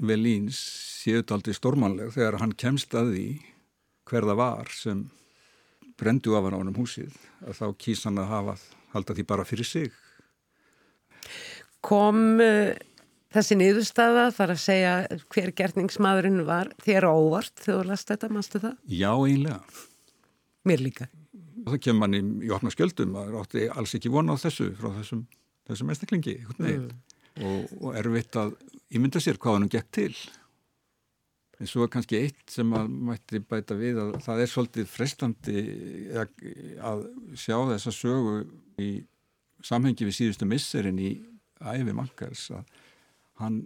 [0.06, 0.58] Velíns
[1.06, 3.28] séut aldrei stormanleg þegar hann kemst að því
[4.10, 5.06] hverða var sem
[5.96, 7.16] brendu af hann ánum húsið
[7.46, 8.58] að þá kýs hann að hafa
[8.96, 9.96] halda því bara fyrir sig.
[11.86, 12.76] Kom uh,
[13.36, 14.94] þessi niðurstaða þar að segja
[15.32, 18.80] hver gerningsmadurinn var þér óvart þegar þú last þetta, mannstu það?
[18.92, 19.62] Já, einlega.
[20.66, 21.10] Mér líka.
[21.66, 24.72] Og það kemur manni í opna skjöldum að það átti alls ekki vona á þessu
[24.78, 25.26] frá þessum,
[25.70, 26.88] þessum mestaklingi mm.
[27.42, 28.56] og, og erfitt að
[28.96, 30.12] ímynda sér hvað hann gekk til.
[31.56, 35.62] En svo er kannski eitt sem að mætti bæta við að það er svolítið frestandi
[36.84, 37.06] að
[37.40, 38.42] sjá þessa sögu
[38.82, 38.90] í
[39.66, 41.14] samhengi við síðustu misserinn í
[41.64, 42.74] æfi Mankars að
[43.40, 43.62] hann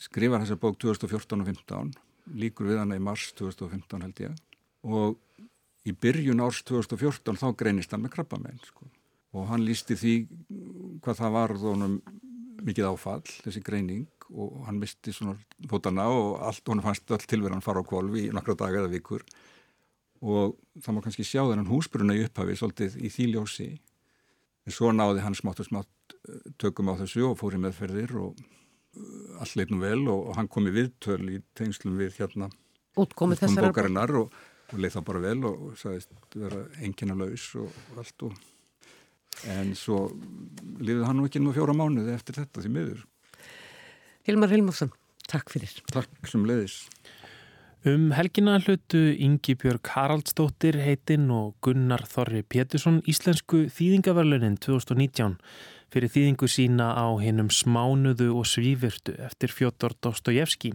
[0.00, 1.94] skrifar þessa bók 2014 og 15
[2.40, 4.36] líkur við hana í mars 2015 held ég
[4.84, 5.16] og
[5.84, 8.88] í byrjun árs 2014 þá greinist hann með krabbamenn sko.
[9.34, 10.14] og hann lísti því
[11.04, 11.96] hvað það var þónum
[12.64, 15.36] mikið áfall, þessi greining og hann misti svona
[15.68, 19.24] fótana og allt, hann fannst all tilverðan fara á kvolv í nokkra daga eða vikur
[20.24, 23.68] og það má kannski sjá þennan húsbruna í upphafi svolítið í þýljósi
[24.64, 28.16] en svo náði hann smátt og smátt eh, tökum á þessu og fór í meðferðir
[28.22, 32.48] og eh, allt leitnum vel og, og hann kom í viðtöl í tengslum við hérna
[32.96, 34.32] útkomið þessar og
[34.74, 38.36] og leið það bara vel og sagðist vera engina laus og allt og
[39.50, 40.04] en svo
[40.78, 43.04] liðið hann nú ekki nú fjóra mánuði eftir þetta því miður.
[44.24, 44.92] Hilmar Hilmarsson,
[45.30, 45.72] takk fyrir.
[45.92, 46.84] Takk sem leiðis
[47.84, 55.34] Um helgina hlutu Ingi Björg Haraldsdóttir heitinn og Gunnar Þorri Pétursson Íslensku þýðingaverlunin 2019
[55.92, 60.72] fyrir þýðingu sína á hinnum smánuðu og svífurtu eftir Fjóttor Dostojevski.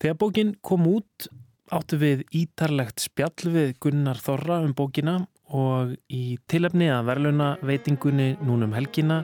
[0.00, 1.28] Þegar bókin kom út
[1.74, 5.16] áttu við ítarlegt spjall við Gunnar Þorra um bókina
[5.56, 9.22] og í tilefni að verðluna veitingunni núnum helgina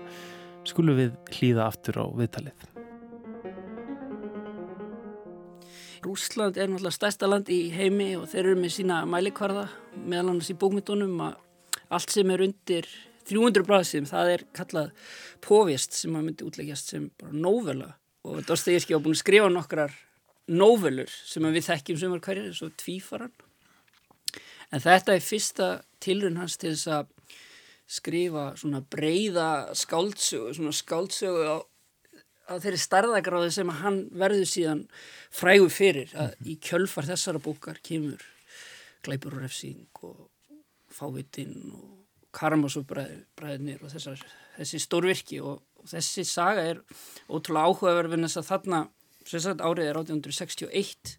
[0.66, 2.68] skulum við hlýða aftur á viðtalið.
[6.02, 9.68] Rúsland er náttúrulega stærsta land í heimi og þeir eru með sína mælikvarða
[10.02, 11.36] meðal annars í bókmyndunum að
[11.94, 12.88] allt sem er undir
[13.30, 15.12] 300 bræðsum það er kallað
[15.44, 17.92] povist sem að myndi útleggjast sem bara nóvela
[18.26, 19.94] og Dostoyevski á búin að skrifa nokkrar
[20.50, 23.32] nóvelur sem við þekkjum sem er hverjir, svo tvífaran.
[24.72, 25.68] En þetta er fyrsta
[26.02, 27.10] tilrun hans til þess að
[27.92, 31.56] skrifa svona breyða skáldsögu, svona skáldsögu á,
[32.48, 34.84] á þeirri starðagráði sem hann verður síðan
[35.34, 36.14] frægu fyrir.
[36.16, 38.24] Að í kjölfar þessara bókar kemur
[39.04, 40.30] Gleipur og Refsing og
[40.92, 42.00] Fávitinn og
[42.32, 44.24] Karamazov-bræðinir og þessar,
[44.56, 45.42] þessi stórvirki.
[45.44, 46.82] Og, og þessi saga er
[47.28, 48.82] ótrúlega áhugaverfinn þess að þarna
[49.28, 51.14] sagt, árið er 1861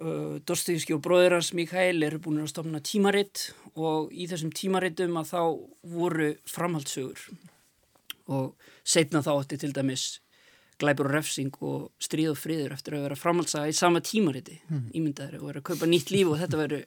[0.00, 5.16] uh, Dostoyevski og bróður hans Mikael eru búin að stofna tímaritt og í þessum tímarittum
[5.20, 5.42] að þá
[5.94, 7.24] voru framhaldsugur
[8.32, 8.52] og
[8.84, 10.06] setna þá átti til dæmis
[10.82, 14.86] glæpur og refsing og stríð og friður eftir að vera framhaldsaga í sama tímariti mm.
[14.98, 16.80] ímyndaður og vera að kaupa nýtt líf og þetta veru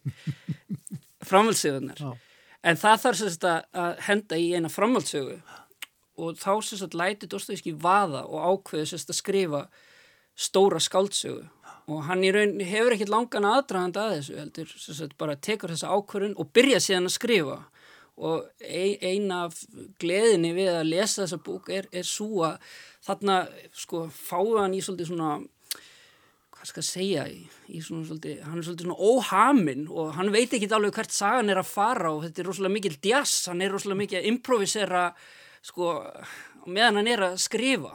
[1.30, 2.02] framhaldsugunar
[2.65, 5.38] en það þarf sérst að henda í eina framhaldsugu
[6.15, 9.65] og þá sérst að læti Dostoyevski vaða og ákveði sérst að skrifa
[10.36, 11.45] stóra skáldsögu.
[11.86, 15.93] Og hann í raun hefur ekkert langan aðdragand að þessu heldur, sagt, bara tekur þessa
[15.93, 17.58] ákvörðun og byrja síðan að skrifa.
[18.15, 19.60] Og eina af
[20.02, 22.71] gleðinni við að lesa þessa búk er, er svo að
[23.06, 23.41] þarna
[23.76, 25.34] sko fáið hann í svolítið svona
[26.56, 30.56] hvað skal segja í, í svona svolítið, hann er svolítið svona óhaminn og hann veit
[30.56, 33.76] ekki alveg hvert sagan er að fara og þetta er rosalega mikil djass, hann er
[33.76, 35.06] rosalega mikil að improvisera
[35.65, 35.91] sko
[36.65, 37.93] meðan hann er að skrifa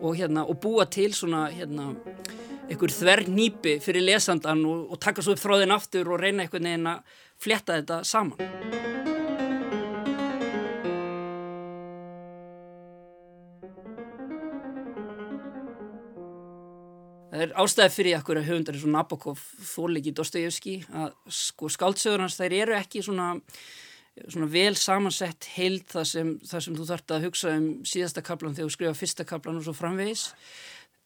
[0.00, 1.92] og, hérna, og búa til svona hérna,
[2.70, 6.70] einhver þverr nýpi fyrir lesandan og, og taka svo upp þráðin aftur og reyna einhvern
[6.70, 8.88] veginn að fletta þetta saman.
[17.30, 22.20] Það er ástæði fyrir okkur að höfundar eins og Nabokov þóliki Dostoyevski að sko skáldsögur
[22.20, 23.30] hans þær eru ekki svona
[24.28, 28.68] svona vel samansett heild það sem, sem þú þart að hugsa um síðasta kaplan þegar
[28.68, 30.28] þú skrifa fyrsta kaplan og svo framvegis.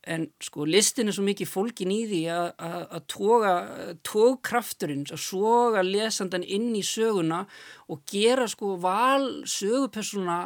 [0.04, 3.54] En sko listin er svo mikið fólkin í því að toga
[4.04, 7.46] tógkrafturinn, að soga lesandan inn í söguna
[7.88, 10.42] og gera sko val sögupersona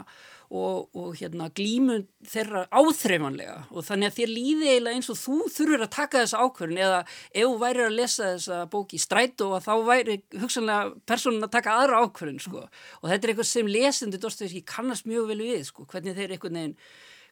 [0.48, 3.56] og, og hérna, glímun þeirra áþreifanlega.
[3.72, 7.00] Og þannig að þér líði eiginlega eins og þú þurfur að taka þessa ákverðin eða
[7.04, 11.76] ef þú væri að lesa þessa bóki strætó og þá væri hugsanlega personin að taka
[11.82, 12.64] aðra ákverðin sko.
[13.02, 16.58] og þetta er eitthvað sem lesendur Dostoyevski kannast mjög vel við sko, hvernig þeir einhvern
[16.60, 16.78] veginn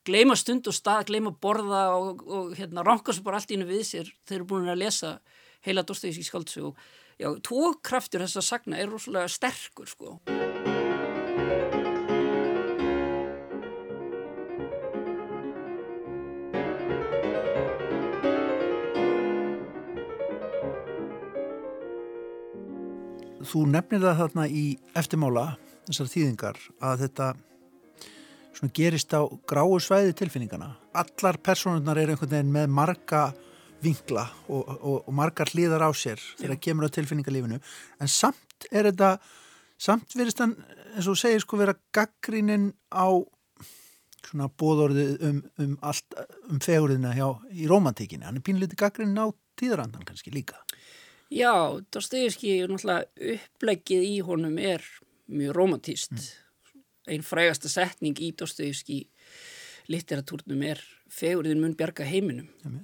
[0.07, 4.13] gleima stund og stað, gleima borða og, og hérna, rankast bara allt ínu við sér
[4.29, 5.17] þeir eru búin að lesa
[5.67, 6.85] heila Dostoyevski skaldsu og
[7.19, 10.19] já, tókraftur þess að sagna er rosalega sterkur sko
[23.47, 24.65] Þú nefnir það þarna í
[24.99, 25.45] eftirmála
[25.87, 27.29] þessar þýðingar að þetta
[28.75, 30.73] gerist á gráu svæði tilfinningana.
[30.97, 33.23] Allar personurnar er einhvern veginn með marga
[33.85, 37.61] vingla og, og, og margar hlýðar á sér þegar það kemur á tilfinningalífinu.
[38.01, 39.13] En samt er þetta
[39.79, 40.57] samt verist hann
[40.97, 43.13] eins og segir sko vera gaggrinin á
[44.27, 46.17] svona bóðorðið um, um allt
[46.51, 49.31] um fegurðina hjá í romantíkinni hann er pínleiti gaggrinin á
[49.61, 50.59] tíðarandan kannski líka
[51.33, 51.53] Já,
[51.91, 54.85] Dostoyevski er náttúrulega upplegið í honum er
[55.27, 56.15] mjög romantíst.
[56.15, 56.85] Mm.
[57.15, 59.01] Einn frægasta setning í Dostoyevski
[59.91, 62.49] litteratúrnum er fegurðin mun bjarga heiminum.
[62.65, 62.81] Mm.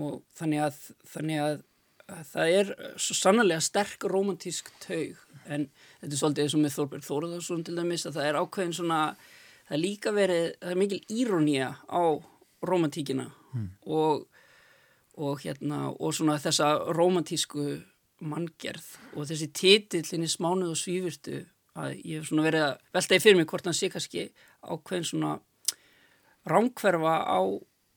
[0.00, 0.80] Og þannig að,
[1.12, 1.62] þannig að,
[2.08, 5.68] að það er svo sannlega sterk romantísk taug en
[6.00, 9.00] þetta er svolítið eins og með Þorberg Þóruðarsson til dæmis að það er ákveðin svona,
[9.68, 12.02] það er líka verið, það er mikil írónía á
[12.64, 13.68] romantíkina mm.
[13.92, 14.24] og
[15.16, 17.66] og hérna og svona þessa romantísku
[18.24, 21.42] manngerð og þessi titillin í smánuð og svífurtu
[21.74, 24.28] að ég hef svona verið að veltaði fyrir mig hvort hann sé kannski
[24.62, 25.32] ákveðin svona
[26.48, 27.40] ránkverfa á,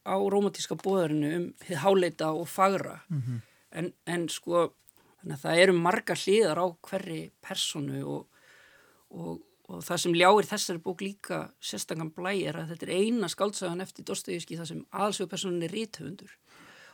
[0.07, 3.41] á romantíska bóðarinu um þið háleita og fagra mm -hmm.
[3.71, 4.71] en, en sko
[5.23, 8.27] það eru marga hliðar á hverri personu og,
[9.09, 13.27] og, og það sem ljáir þessari bók líka sérstangan blæ er að þetta er eina
[13.27, 16.31] skaldsagan eftir Dostoyevski það sem aðsögupersonin er ríthundur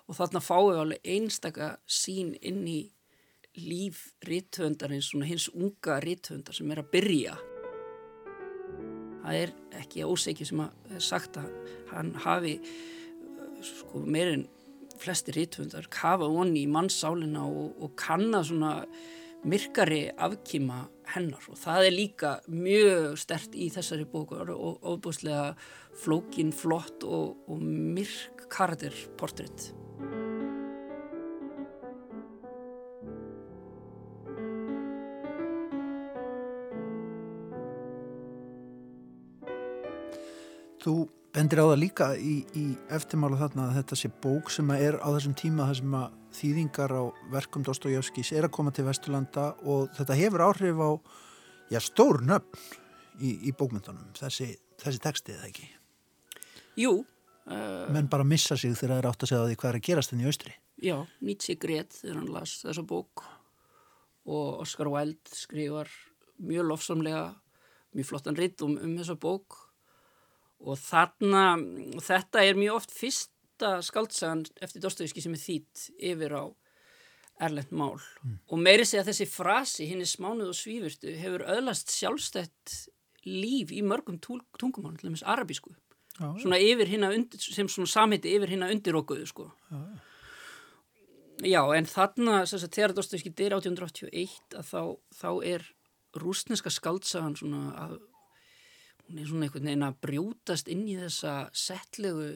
[0.08, 2.82] og þarna fáum við alveg einstaka sín inn í
[3.60, 7.36] líf rítvöndarins, svona hins unga rítvöndar sem er að byrja.
[9.24, 11.52] það er ekki ósegju sem að sagt að
[11.94, 12.58] hann hafi
[13.64, 14.48] sko meirinn
[15.00, 18.74] flesti rítvöndar kafa onni í mannsálina og, og kanna svona
[19.44, 25.52] myrkari afkýma hennar og það er líka mjög stert í þessari bókur og óbúslega
[26.00, 29.74] flókin, flott og, og myrk karakterportrétt.
[40.84, 40.96] Þú
[41.36, 45.08] bendir á það líka í, í eftirmála þarna að þetta sé bók sem er á
[45.16, 49.92] þessum tíma þar sem að þýðingar á verkum Dostojevskis er að koma til Vesturlanda og
[49.98, 50.92] þetta hefur áhrif á
[51.72, 52.60] já, stór nöfn
[53.22, 55.70] í, í bókmyndunum, þessi, þessi textið eða ekki?
[56.80, 56.94] Jú.
[57.44, 59.88] Uh, Menn bara missa sig þegar það er átt að segja því hvað er að
[59.90, 60.56] gerast þenni í austri.
[60.84, 63.26] Já, Nietzsche greit þegar hann las þessa bók
[64.24, 65.92] og Oscar Wilde skrifar
[66.44, 67.26] mjög lofsamlega,
[67.94, 69.60] mjög flottan ritt um, um þessa bók
[70.64, 71.58] og þarna,
[72.04, 72.96] þetta er mjög oft
[73.64, 76.44] fyrsta skaldsagan eftir Dostoyevski sem er þýtt yfir á
[77.44, 77.98] erlend mál.
[78.24, 78.40] Mm.
[78.48, 82.90] og meiri segja þessi frasi, hinn er smánuð og svífurstu, hefur öðlast sjálfstætt
[83.26, 85.74] líf í mörgum tungumál, til dæmis arabísku.
[86.20, 89.50] Já, svona yfir hinn að undir, sem svona samhiti yfir hinn að undirókuðu sko.
[89.72, 89.82] Já,
[91.56, 94.82] já, en þarna þegar Dostoyevski deyr 1881 að þá,
[95.18, 95.70] þá er
[96.14, 97.98] rúsneska skaldsagan svona að
[99.08, 102.36] hún er svona einhvern veginn að brjótast inn í þessa settlegu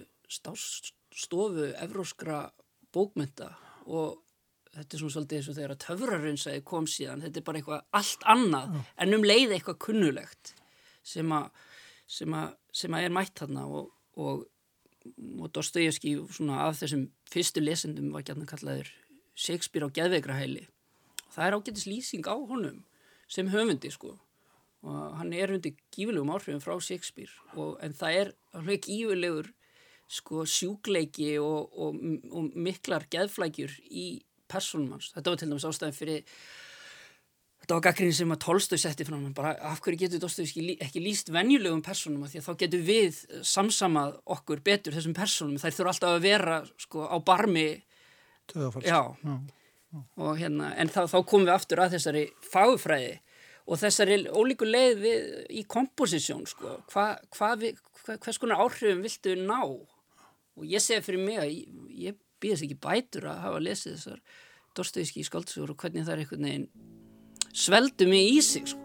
[1.16, 2.48] stofu evróskra
[2.94, 3.52] bókmynda
[3.88, 4.20] og
[4.78, 7.86] þetta er svona svolítið eins og þegar að töfrarunnsæði kom síðan, þetta er bara eitthvað
[8.00, 8.84] allt annað Já.
[9.04, 10.54] en um leið eitthvað kunnulegt
[11.08, 11.50] sem að,
[12.18, 13.90] sem að, sem að er mætt þarna og,
[14.20, 14.46] og,
[15.40, 18.92] og Dostoyevski svona af þessum fyrstu lesendum var gætna kallaður
[19.38, 22.84] Shakespeare á geðveikrahæli og það er ágættis lýsing á honum
[23.32, 24.16] sem höfundi sko
[24.88, 29.50] og hann er undir gífilegum áhrifum frá Shakespeare og, en það er alveg gífilegur
[30.08, 32.00] sko, sjúkleiki og, og,
[32.32, 34.08] og miklar geðflækjur í
[34.48, 35.12] personum hans.
[35.16, 36.24] Þetta var til dæmis ástæðin fyrir
[37.68, 41.04] þetta var gaggrinni sem að Tolstói setti frá hann bara af hverju getur Dostoyevski ekki
[41.04, 45.76] líst venjulegum personum að því að þá getur við samsamað okkur betur þessum personum þær
[45.76, 47.68] þurfa alltaf að vera sko á barmi
[48.48, 48.88] Töðafalst.
[48.88, 49.02] Já.
[49.28, 49.36] Já.
[49.92, 50.00] Já.
[50.24, 53.18] Og hérna en þá, þá komum við aftur að þessari fagfræði
[53.68, 55.28] og þessari ólíku leið við,
[55.60, 57.52] í komposisjón sko, hva, hva
[58.08, 59.60] hva, hvers konar áhrifum viltu ná
[60.58, 61.78] og ég segi fyrir mig að ég,
[62.10, 64.44] ég býðast ekki bætur að hafa lesið þessar
[64.78, 66.68] Dostoyevski skáldsögur og hvernig það er einhvern veginn
[67.58, 68.84] sveldu mig í sig sko.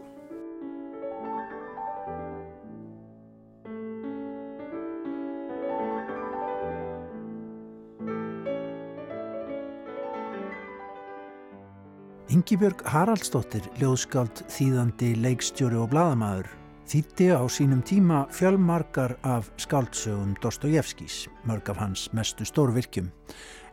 [12.32, 16.48] Yngibjörg Haraldsdóttir, ljóðskáld, þýðandi, leikstjóri og bladamæður,
[16.92, 23.08] þýtti á sínum tíma fjölmarkar af skáldsögum Dostojevskis, mörg af hans mestu stórvirkjum.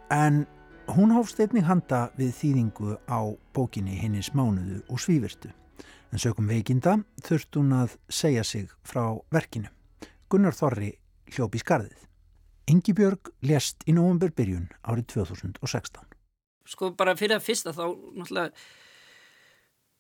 [0.10, 0.46] En
[0.88, 3.20] hún hófst einnig handa við þýðingu á
[3.54, 5.52] bókinni hinnis mánuðu og svívirtu.
[6.14, 9.68] En sögum veikinda þurft hún að segja sig frá verkinu.
[10.32, 10.94] Gunnar Þorri
[11.36, 12.08] hljópi skarðið.
[12.72, 16.10] Yngibjörg lést í nógumbur byrjun árið 2016
[16.70, 18.52] sko bara fyrir að fyrsta þá náttúrulega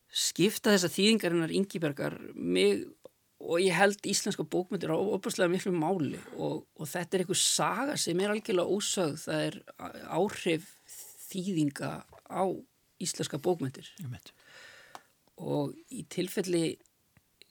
[0.10, 2.86] skipta þessa þýðingarinnar yngibergar mig
[3.40, 7.96] og ég held íslenska bókmyndir á opastlega miklu máli og, og þetta er einhver saga
[7.98, 9.58] sem er algjörlega ósögð það er
[10.12, 10.68] áhrif
[11.30, 11.92] þýðinga
[12.28, 12.44] á
[13.00, 13.88] íslenska bókmyndir
[15.40, 16.78] og í tilfelli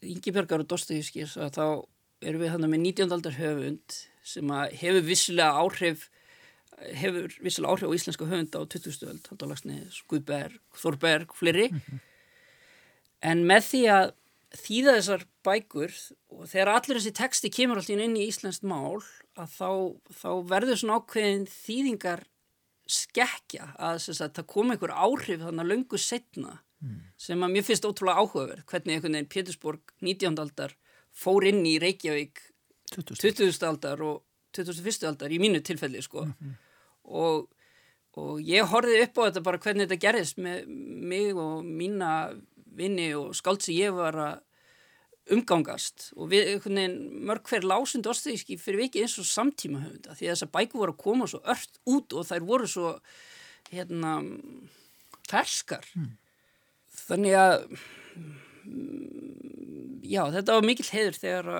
[0.05, 1.83] Ingibergar og Dostoyevskis þá
[2.23, 3.11] erum við hann með 19.
[3.15, 6.05] aldar höfund sem hefur vissulega áhrif
[6.79, 9.09] hefur vissilega áhrif á íslenska höfund á 2000.
[9.09, 11.99] öld, Haldalagsni, Skuðberg, Þorberg, fleiri mm -hmm.
[13.31, 14.13] en með því að
[14.55, 15.95] þýða þessar bækur
[16.33, 19.01] og þegar allir þessi texti kemur alltaf inn í íslenskt mál
[19.39, 19.71] að þá,
[20.21, 22.23] þá verður svona ákveðin þýðingar
[22.89, 26.95] skekja að, að það kom einhver áhrif þannig að löngu setna mm.
[27.21, 30.39] sem að mér finnst ótrúlega áhugaverð hvernig einhvern veginn Pétursborg 19.
[30.41, 30.73] aldar
[31.13, 32.41] fór inn í Reykjavík
[32.95, 33.53] 20.
[33.69, 34.23] aldar og
[34.57, 35.05] 2001.
[35.11, 36.57] aldar í mínu tilfelli sko mm -hmm
[37.09, 37.49] og,
[38.19, 42.11] og ég horfið upp á þetta bara hvernig þetta gerðist með mig og mína
[42.79, 44.37] vinni og skáld sem ég var að
[45.33, 46.09] umgangast.
[46.17, 50.53] Og við, mörg hver lásund orðstíðiski fyrir vikið eins og samtíma höfunda því að þessar
[50.55, 52.93] bæku voru að koma svo ört út og þær voru svo
[53.69, 54.15] hérna
[55.29, 55.85] ferskar.
[55.95, 56.15] Mm.
[57.09, 57.61] þannig að
[60.05, 61.51] já þetta var mikil heiður þegar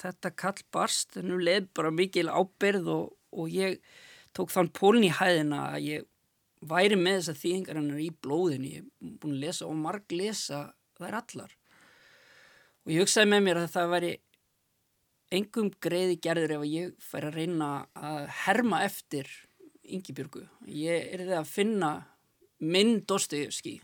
[0.00, 1.18] þetta kall barst.
[1.18, 3.80] En nú leið bara mikil ábyrð og, og ég
[4.36, 6.08] tók þann pólun í hæðina að ég
[6.60, 10.64] væri með þessa þýðingar hennar í blóðinu, ég er búin að lesa og marg lesa
[11.00, 11.54] þær allar
[12.84, 14.10] og ég hugsaði með mér að það væri
[15.30, 19.30] engum greiði gerður ef ég fær að reyna að herma eftir
[19.90, 20.44] Yngibjörgu.
[20.70, 21.90] Ég er það að finna
[22.62, 23.80] minn Dostoyevski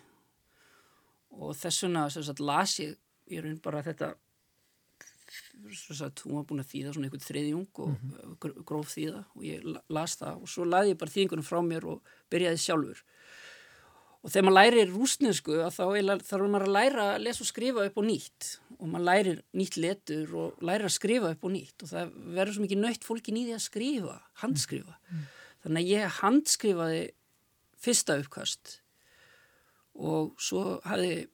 [1.37, 2.07] og þess vegna
[2.47, 2.95] las ég
[3.27, 4.13] í raun bara þetta
[5.73, 8.65] sagt, hún var búin að þýða svona einhvern þriðjung og mm -hmm.
[8.69, 12.03] gróf þýða og ég las það og svo laði ég bara þýðingunum frá mér og
[12.31, 13.03] byrjaði sjálfur.
[14.27, 15.85] Og þegar maður lærir rúsnesku þá
[16.27, 18.59] þarf maður að læra að lesa og skrifa upp og nýtt.
[18.81, 21.83] Og maður lærir nýtt letur og lærir að skrifa upp og nýtt.
[21.83, 24.97] Og það verður svo mikið nöytt fólkin í því að skrifa, handskrifa.
[25.11, 25.27] Mm.
[25.63, 27.05] þannig að ég handskrifaði
[27.79, 28.81] fyrsta uppkast.
[29.95, 31.29] Og svo hafi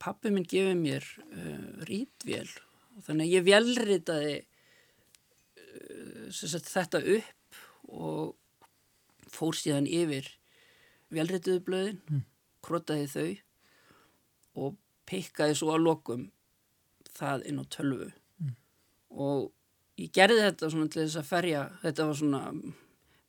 [0.00, 2.48] pappi minn gefið mér uh, rítvél
[3.04, 4.36] þannig að ég velritaði
[5.60, 8.34] uh, sagt, þetta upp og
[9.30, 10.30] fór síðan yfir
[11.14, 12.22] velrituðu blöðin, mm.
[12.66, 16.24] krotaði þau og peikaði svo að lokum
[17.16, 18.54] það inn á tölvu mm.
[19.22, 19.52] og
[20.00, 22.42] ég gerði þetta svona til þess að ferja, þetta var svona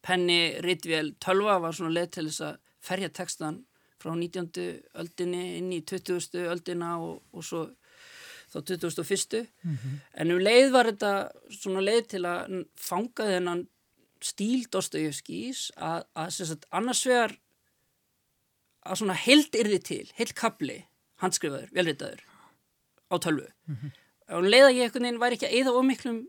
[0.08, 3.62] penni, ritvél, tölva var svona leið til þess að ferja textan
[3.98, 4.50] frá 19.
[5.02, 6.38] öldinni inn í 20.
[6.52, 7.64] öldina og, og svo
[8.48, 9.48] þá 2001.
[9.64, 9.98] Mm -hmm.
[10.14, 13.68] En um leið var þetta svona leið til að fanga þennan
[14.22, 17.38] stíl Dostoyevskís að, að sagt, annars vegar
[18.86, 20.86] að svona held yrði til, held kabli
[21.22, 22.24] handskrifaður, velritaður
[23.12, 23.48] á tölvu.
[23.68, 23.92] Mm -hmm.
[24.28, 26.28] Og um leið að ég einhvern veginn væri ekki að eða ómiklum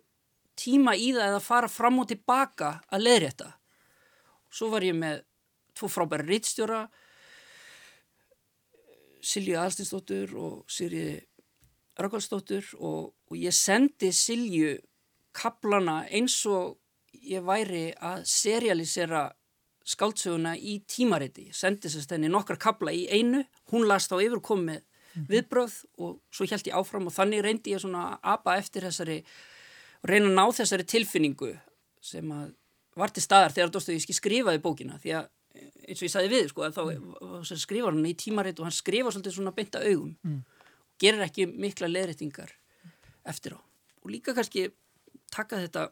[0.59, 3.53] tíma í það eða fara fram og tilbaka að leiðrétta.
[4.51, 5.23] Svo var ég með
[5.75, 6.89] tvo frábæri rittstjóra
[9.21, 11.21] Silju Aðstinsdóttur og Sirri
[11.99, 14.77] Röggvaldsdóttur og, og ég sendi Silju
[15.37, 16.79] kaplana eins og
[17.19, 19.29] ég væri að serialisera
[19.89, 21.49] skáltsöguna í tímariti.
[21.57, 23.43] Sendi sérst henni nokkar kapla í einu,
[23.73, 25.27] hún las þá yfir komið mhm.
[25.31, 29.19] viðbröð og svo held ég áfram og þannig reyndi ég svona að apa eftir þessari,
[30.07, 31.55] reyna að ná þessari tilfinningu
[32.05, 32.55] sem að
[32.99, 35.29] var til staðar þegar Dostoyevski skrifaði bókina því að
[35.89, 37.59] eins og ég sagði við sko að þá mm.
[37.63, 40.41] skrifar hann í tímaritt og hann skrifar svolítið svona beinta augum mm.
[40.99, 42.53] Gerir ekki mikla leðrættingar
[43.29, 43.61] eftir á.
[44.03, 44.69] Og líka kannski
[45.33, 45.89] taka þetta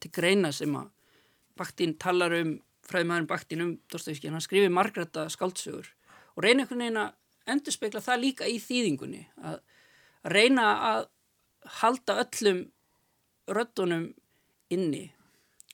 [0.00, 0.92] til greina sem að
[1.56, 5.88] Baktinn talar um fræðumæðurinn Baktinn um Dostoyevski hann skrifir margrata skáldsögur
[6.36, 7.14] og reyna einhvern veginn að
[7.54, 9.60] endur spekla það líka í þýðingunni að
[10.28, 11.08] reyna að
[11.80, 12.62] halda öllum
[13.48, 14.06] röddunum
[14.74, 15.06] inni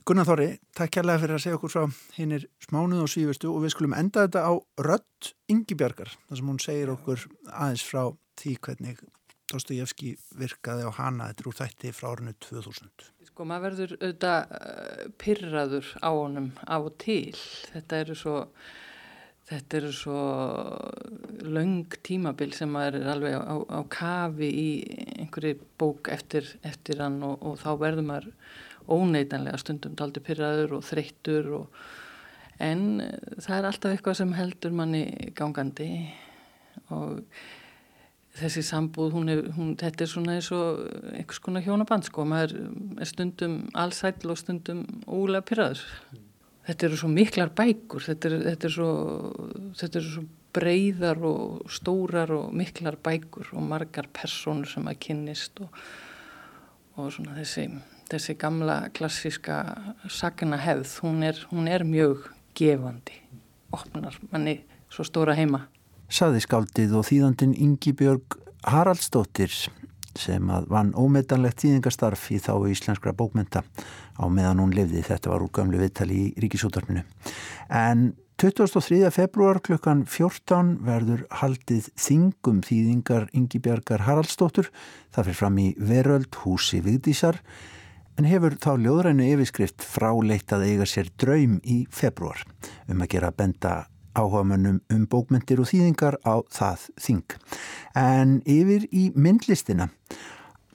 [0.02, 1.82] Gunnar Þorri, takk kærlega fyrir að segja okkur frá
[2.16, 6.62] hinnir smánuð og svífustu og við skulum enda þetta á rött Yngibjörgar, þar sem hún
[6.64, 8.00] segir okkur aðeins frá
[8.40, 9.02] því hvernig
[9.52, 13.04] Dostojevski virkaði á hana þetta úr þætti frá árinu 2000.
[13.28, 17.36] Sko maður verður auðvitað uh, pyrraður á honum af og til.
[17.74, 18.36] Þetta eru svo,
[19.52, 20.24] þetta eru svo
[21.46, 24.68] laung tímabil sem maður er alveg á, á kafi í
[25.20, 28.32] einhverju bók eftir, eftir hann og, og þá verður maður
[28.90, 31.82] óneitanlega stundum daldi pyrraður og þreyttur og,
[32.62, 35.04] en eh, það er alltaf eitthvað sem heldur manni
[35.38, 35.90] gangandi
[36.92, 37.22] og
[38.38, 42.54] þessi sambúð, hún er, hún, þetta er svona eins og einhvers konar hjónaband sko, maður
[42.96, 45.82] er stundum allsætl og stundum ólega pyrraður.
[46.62, 48.90] Þetta eru svo miklar bækur, þetta eru er svo,
[49.82, 55.80] er svo breyðar og stórar og miklar bækur og margar personur sem að kynnist og,
[56.96, 57.66] og svona þessi
[58.12, 59.58] þessi gamla klassíska
[60.12, 63.16] sagna hefð, hún er, hún er mjög gefandi,
[63.72, 64.58] opnar manni
[64.92, 65.66] svo stóra heima.
[66.12, 68.36] Saði skáldið og þýðandin Ingi Björg
[68.68, 69.52] Haraldsdóttir
[70.18, 75.46] sem að vann ómetanlegt þýðingastarf í þá íslenskra bókmynda á meðan hún lifði, þetta var
[75.46, 77.06] úr gamlu viðtali í Ríkisútarpinu.
[77.72, 79.06] En 23.
[79.14, 84.68] februar klukkan 14 verður haldið þingum þýðingar Ingi Björgar Haraldsdóttur,
[85.14, 87.40] það fyrir fram í Veröld húsi Vigdísar
[88.18, 92.44] en hefur þá ljóðrænu yfirskrift fráleitt að eiga sér draum í februar
[92.90, 93.74] um að gera benda
[94.18, 97.34] áhugamönnum um bókmyndir og þýðingar á það þing.
[97.96, 99.88] En yfir í myndlistina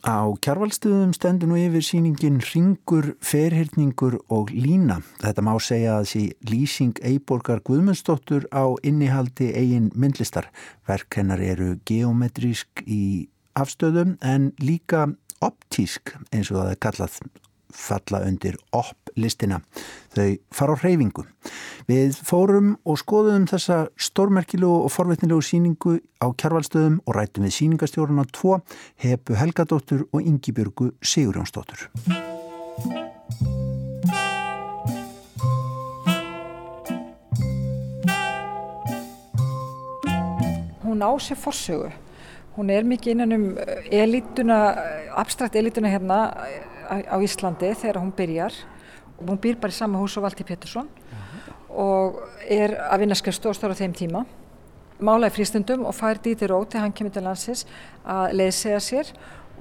[0.08, 5.02] á kjarvalstuðum stendur nú yfir síningin Ringur, Ferhyrningur og Lína.
[5.22, 10.50] Þetta má segja að sí lýsing Eiborgar Guðmundsdóttur á innihaldi eigin myndlistar.
[10.88, 13.28] Verk hennar eru geometrísk í
[13.58, 15.08] afstöðum en líka
[15.46, 17.20] optísk eins og það er kallað
[17.78, 19.60] falla undir opp-listina.
[20.16, 21.26] Þau fara á hreyfingu.
[21.88, 28.24] Við fórum og skoðum þessa stórmerkilegu og forvetnilegu síningu á kjarvalstöðum og rættum við síningastjórun
[28.24, 28.62] á tvo,
[29.04, 31.90] Hepu Helgadóttur og Yngibjörgu Sigurjónsdóttur.
[40.88, 42.07] Hún á sér forsögu
[42.58, 43.43] Hún er mikið innan um
[43.93, 44.55] elítuna,
[45.14, 46.16] abstrakt elítuna hérna
[46.89, 48.55] á Íslandi þegar hún byrjar.
[49.20, 50.89] Og hún býr bara í sama hús og Valti Pettersson
[51.70, 52.18] og
[52.49, 54.24] er að vinna skrifstofstóra á þeim tíma.
[54.97, 57.68] Málaði frístundum og fær Díti Rót þegar hann kemur til landsins
[58.01, 59.12] að leiðsega sér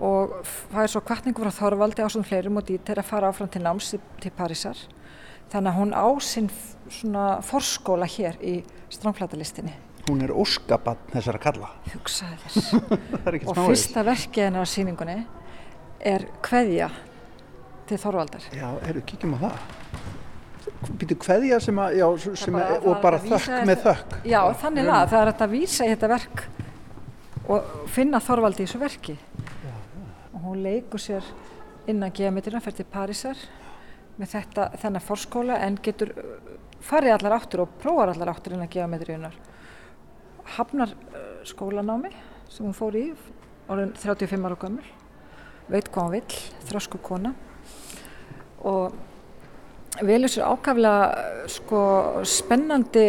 [0.00, 0.38] og
[0.72, 3.64] fær svo kvartningu frá Þorvaldi á svona fleirum og Díti er að fara áfram til
[3.66, 4.80] náms til Parísar.
[5.52, 6.48] Þannig að hún á sinn
[6.88, 9.76] svona forskóla hér í strandflatalistinni.
[10.06, 11.72] Hún er óskabann þessara kalla.
[11.90, 12.74] Hugsaði þess.
[13.50, 15.16] og fyrsta verkið hennar á síningunni
[16.06, 16.90] er Kveðja
[17.88, 18.46] til Þorvaldar.
[18.54, 19.56] Já, eru, kíkjum á það.
[21.00, 22.06] Býtu Kveðja sem að, já,
[22.38, 24.16] sem bara, er, og bara þökk með þökk.
[24.30, 26.46] Já, þannig að það er að vísa í þetta verk
[27.46, 29.16] og finna Þorvaldi í þessu verki.
[29.16, 30.06] Já, já.
[30.32, 31.26] Og hún leikur sér
[31.90, 33.42] innan geometrina, fer til Parísar
[34.16, 36.12] með þetta, þennan fórskóla en getur
[36.86, 39.36] farið allar áttur og prófar allar áttur innan geometriunar.
[40.54, 40.92] Hafnar
[41.46, 42.12] skólanámi
[42.48, 43.08] sem hún fór í,
[43.70, 44.86] orðin 35 ára gömul,
[45.66, 47.34] veit hvað hún vill, þrosku kona.
[48.66, 48.94] Og
[50.06, 51.80] velur sér ákaflega sko,
[52.28, 53.06] spennandi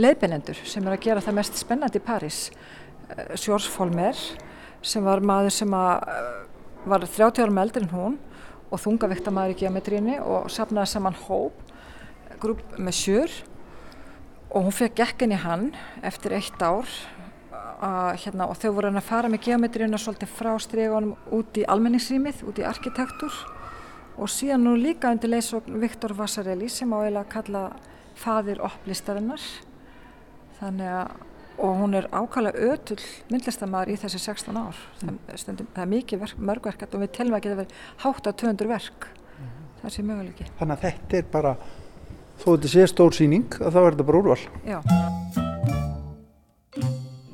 [0.00, 2.42] leiðbeinendur sem er að gera það mest spennandi í París.
[3.36, 4.18] Sjórs Folmer
[4.82, 8.18] sem var maður sem var 30 árum eldur en hún
[8.72, 11.58] og þungavikta maður í geometríunni og sapnaði saman hóp,
[12.40, 13.34] grúp með sjur
[14.52, 15.70] og hún fekk gekkin í hann
[16.04, 16.88] eftir eitt ár
[17.82, 22.44] að, hérna, og þau voru að fara með geometríuna svolítið frá stríðunum út í almenningsrýmið,
[22.46, 23.34] út í arkitektur.
[24.20, 27.62] Og síðan nú líka undir leysokn Viktor Vassarelli sem á eiginlega að kalla
[28.22, 29.42] fadir opplistarinnar
[30.60, 31.20] þannig að
[31.62, 34.78] og hún er ákvæmlega ötull myndlistamæður í þessi 16 ár.
[35.02, 38.32] Það, stundum, það er mikið verk, mörgverkert og við telum að geta verið hátt á
[38.42, 39.06] 200 verk.
[39.36, 39.50] Mm.
[39.82, 40.46] Það sé möguleiki.
[40.58, 41.52] Þannig að þetta er bara
[42.40, 44.80] þó þetta sé stór síning að er þetta bara úrval Já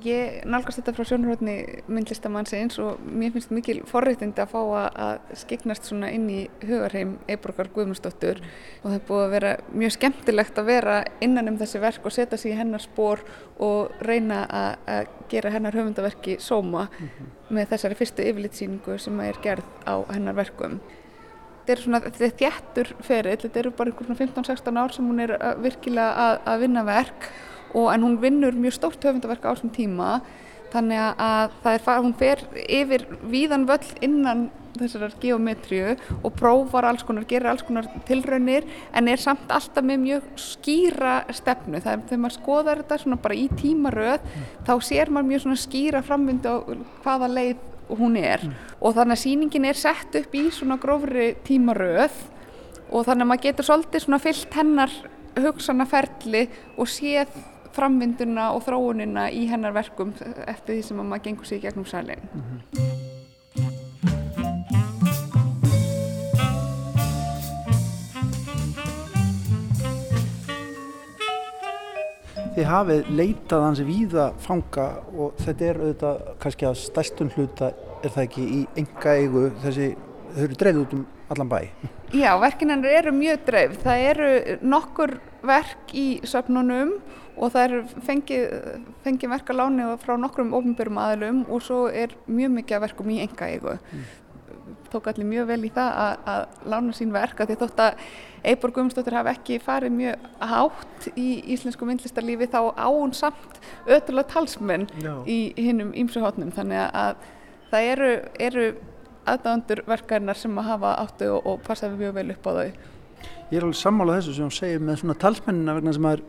[0.09, 1.55] Ég nálgast þetta frá sjónurhóttni
[1.91, 7.71] myndlistamannsins og mér finnst mikil forréttindi að fá að skiknast svona inn í hugarheim Eiborgar
[7.75, 9.51] Guðmundsdóttur og það er búið að vera
[9.83, 10.95] mjög skemmtilegt að vera
[11.25, 13.25] innan um þessi verk og setja sig í hennar spór
[13.59, 17.35] og reyna að gera hennar höfundaverki sóma mm -hmm.
[17.59, 20.81] með þessari fyrstu yfirlitsýningu sem er gerð á hennar verkum.
[21.69, 25.19] Þetta er svona, þetta er þjættur ferill, þetta eru bara einhvern 15-16 ár sem hún
[25.21, 27.27] er virkilega að, að vinna verk
[27.77, 30.07] og en hún vinnur mjög stórt höfundaverk á þessum tíma
[30.73, 34.47] þannig að er, hún fer yfir víðan völl innan
[34.79, 35.93] þessar geometriu
[36.23, 38.65] og prófar alls konar, gerir alls konar tilraunir
[38.97, 41.83] en er samt alltaf með mjög skýra stefnu.
[41.85, 44.53] Það er þegar maður skoðar þetta svona bara í tímaröð mm.
[44.69, 46.57] þá sér maður mjög svona skýra framvindu á
[47.05, 48.57] hvaða leið hún er mm.
[48.81, 52.17] og þannig að síningin er sett upp í svona grófri tímaröð
[52.89, 54.97] og þannig að maður getur svolítið svona fyllt hennar
[55.39, 57.37] hugsanaferli og séð
[57.77, 60.15] framvinduna og þróunina í hennar verkum
[60.47, 62.29] eftir því sem maður gengur sér gegnum sælinn.
[62.33, 63.18] Mm -hmm.
[72.59, 74.85] Þið hafið leitað hans víða fanga
[75.15, 77.69] og þetta er auðvitað kannski að stærstun hluta
[78.03, 79.87] er það ekki í enga eigu þessi,
[80.33, 81.61] þau eru dreifð út um allan bæ.
[82.19, 83.77] Já, verkinan eru mjög dreifð.
[83.85, 84.31] Það eru
[84.75, 85.15] nokkur
[85.47, 86.97] verk í söfnunum
[87.39, 88.59] og það er fengið,
[89.07, 93.21] fengið verk að láni frá nokkrum ofnbjörnum aðlum og svo er mjög mikið verkum í
[93.23, 93.77] enga eigu.
[93.93, 94.11] Mm.
[94.91, 98.11] Tók allir mjög vel í það að, að lána sín verk að því þótt að
[98.47, 104.87] Eibor Guðmundsdóttir hafi ekki farið mjög hátt í íslensku myndlistarlífi þá án samt ötulega talsmenn
[105.03, 105.15] Já.
[105.27, 107.27] í hinnum ímsuhóttnum þannig að
[107.73, 108.13] það eru,
[108.49, 108.67] eru
[109.29, 112.73] aðdándur verkarinnar sem að hafa áttu og, og passaði mjög vel upp á þau.
[113.49, 116.27] Ég er alveg sammálað þessu sem hún segir með svona talsmennina vegna sem að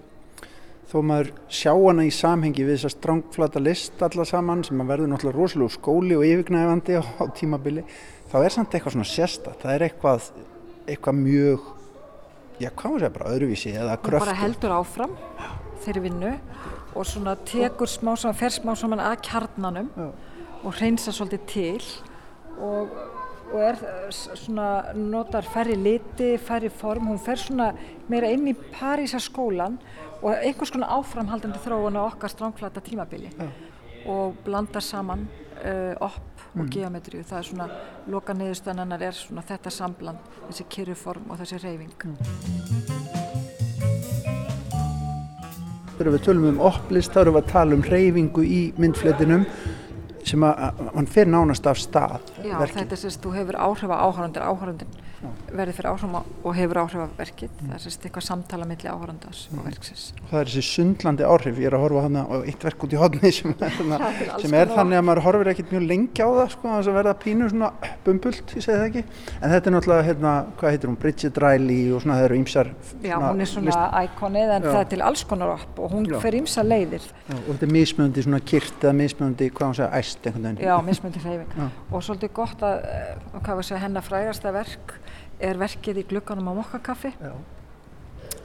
[0.90, 5.12] þó maður sjá hana í samhengi við þessa strángflata list alla saman sem að verður
[5.12, 7.84] náttúrulega rosalega skóli og yfirgnæfandi á, á tímabili
[8.32, 10.32] þá er samt eitthvað svona sérsta það er eitthvað,
[10.90, 11.68] eitthvað mjög
[12.60, 14.20] já hvað maður segja bara öðruvísi eða gröftur.
[14.20, 15.16] Það bara heldur áfram
[15.84, 16.34] þeirri vinnu
[16.96, 20.10] og svona tekur smá saman, fer smá saman að kjarnanum já.
[20.64, 21.88] og hreinsa svolítið til
[22.60, 22.92] og,
[23.54, 23.80] og er
[24.12, 27.72] svona notar færri liti, færri form hún fer svona
[28.12, 29.80] meira inn í Parísa skólan
[30.20, 33.48] og einhvers konar áframhaldandi þróun á okkar strángflata tímabili ja.
[34.12, 35.28] og blanda saman
[35.64, 35.96] uh,
[36.50, 36.66] opp mm.
[36.66, 37.68] og geometriu það er svona,
[38.10, 42.18] loka niðurstannar er svona þetta sambland, þessi kyrruform og þessi reyfing mm.
[46.00, 49.44] Þegar við tölum um opplist þá erum við að tala um reyfingu í myndfletinum
[50.24, 52.80] sem að, að hann fer nánast af stað Já, verkin.
[52.82, 54.94] þetta sérst, þú hefur áhrif á áhörundir áhörundin
[55.50, 57.52] verði fyrir áhrifum og hefur áhrif af verkið.
[57.52, 57.70] Mm.
[57.70, 59.60] Það er sérst eitthvað samtala millir áhörandans mm.
[59.60, 60.04] og verksins.
[60.20, 61.60] Og það er þessi sundlandi áhrif.
[61.60, 63.90] Ég er að horfa hana á eitt verk út í hodni sem, sem,
[64.44, 67.50] sem er þannig að maður horfir ekkert mjög lengi á það sko, að verða pínu
[67.52, 67.70] svona
[68.06, 69.04] bumbult, ég segi það ekki.
[69.40, 72.68] En þetta er náttúrulega, hérna, hvað heitir hún, Bridget Riley og svona, það eru ýmsar...
[73.04, 74.70] Já, hún er svona íkonið en Já.
[74.70, 76.18] það er til alls konar upp og hún Já.
[76.24, 77.06] fer ýmsar leiðir.
[77.28, 79.68] Já, og þetta er mismöndi svona kyrt eða mismöndi, hvað
[85.40, 87.14] Já, er verkið í glugganum á mokkakaffi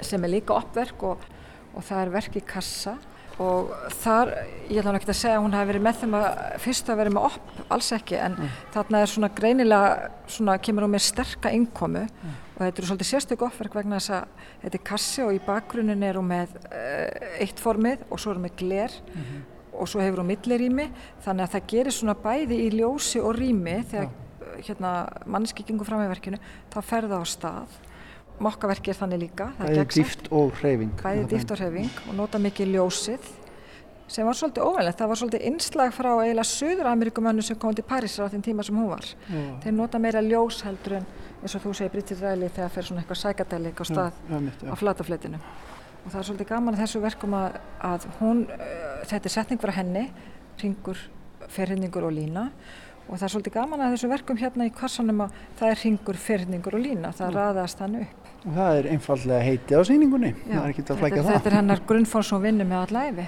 [0.05, 1.27] sem er líka uppverk og,
[1.75, 2.95] og það er verk í kassa
[3.43, 4.31] og þar,
[4.71, 6.27] ég ætla ekki að segja að hún hafi verið með þeim að
[6.63, 8.53] fyrst að verið með upp, alls ekki, en mm.
[8.77, 12.37] þarna er svona greinilega, svona kemur hún með sterka innkomu mm.
[12.53, 16.07] og þetta eru svolítið sérstöku uppverk vegna þess að þetta er kassi og í bakgrunin
[16.07, 19.47] er hún með uh, eitt formið og svo er hún með gler mm -hmm.
[19.81, 20.91] og svo hefur hún millirými,
[21.27, 24.21] þannig að það gerir svona bæði í ljósi og rými þegar ja
[24.61, 24.95] hérna,
[25.27, 26.41] manneski gengur fram í verkinu
[26.73, 27.79] þá fer það á stað.
[28.43, 30.95] Mokkaverki er þannig líka er dýft og hreyfing.
[31.03, 33.29] Bæði dýft og hreyfing og nota mikið ljósið
[34.11, 37.85] sem var svolítið óvænlegt það var svolítið innslag frá eiginlega söður Amerikumönnu sem kom til
[37.89, 39.07] Parísar á þeim tíma sem hún var.
[39.31, 39.45] Já.
[39.65, 41.07] þeir nota meira ljós heldur en
[41.41, 44.65] eins og þú segir Brittir Ræli þegar fer svona eitthvað sækadelik á stað Já, mitt,
[44.69, 45.41] á flatafletinu
[46.05, 49.73] og það er svolítið gaman þessu verkum að, að hún, uh, þetta er setning frá
[49.79, 50.05] henni
[50.61, 51.01] ringur,
[51.49, 52.51] ferhinningur og lína
[53.09, 56.19] og það er svolítið gaman að þessu verkum hérna í kassanum að það er ringur,
[56.25, 57.35] fyrningur og lína, það mm.
[57.39, 58.29] raðast hann upp.
[58.45, 61.33] Og það er einfallega heiti á síningunni, Já, það er ekki að flækja það.
[61.33, 63.27] Þetta er hennar grunnfór sem vinnur með all æfi.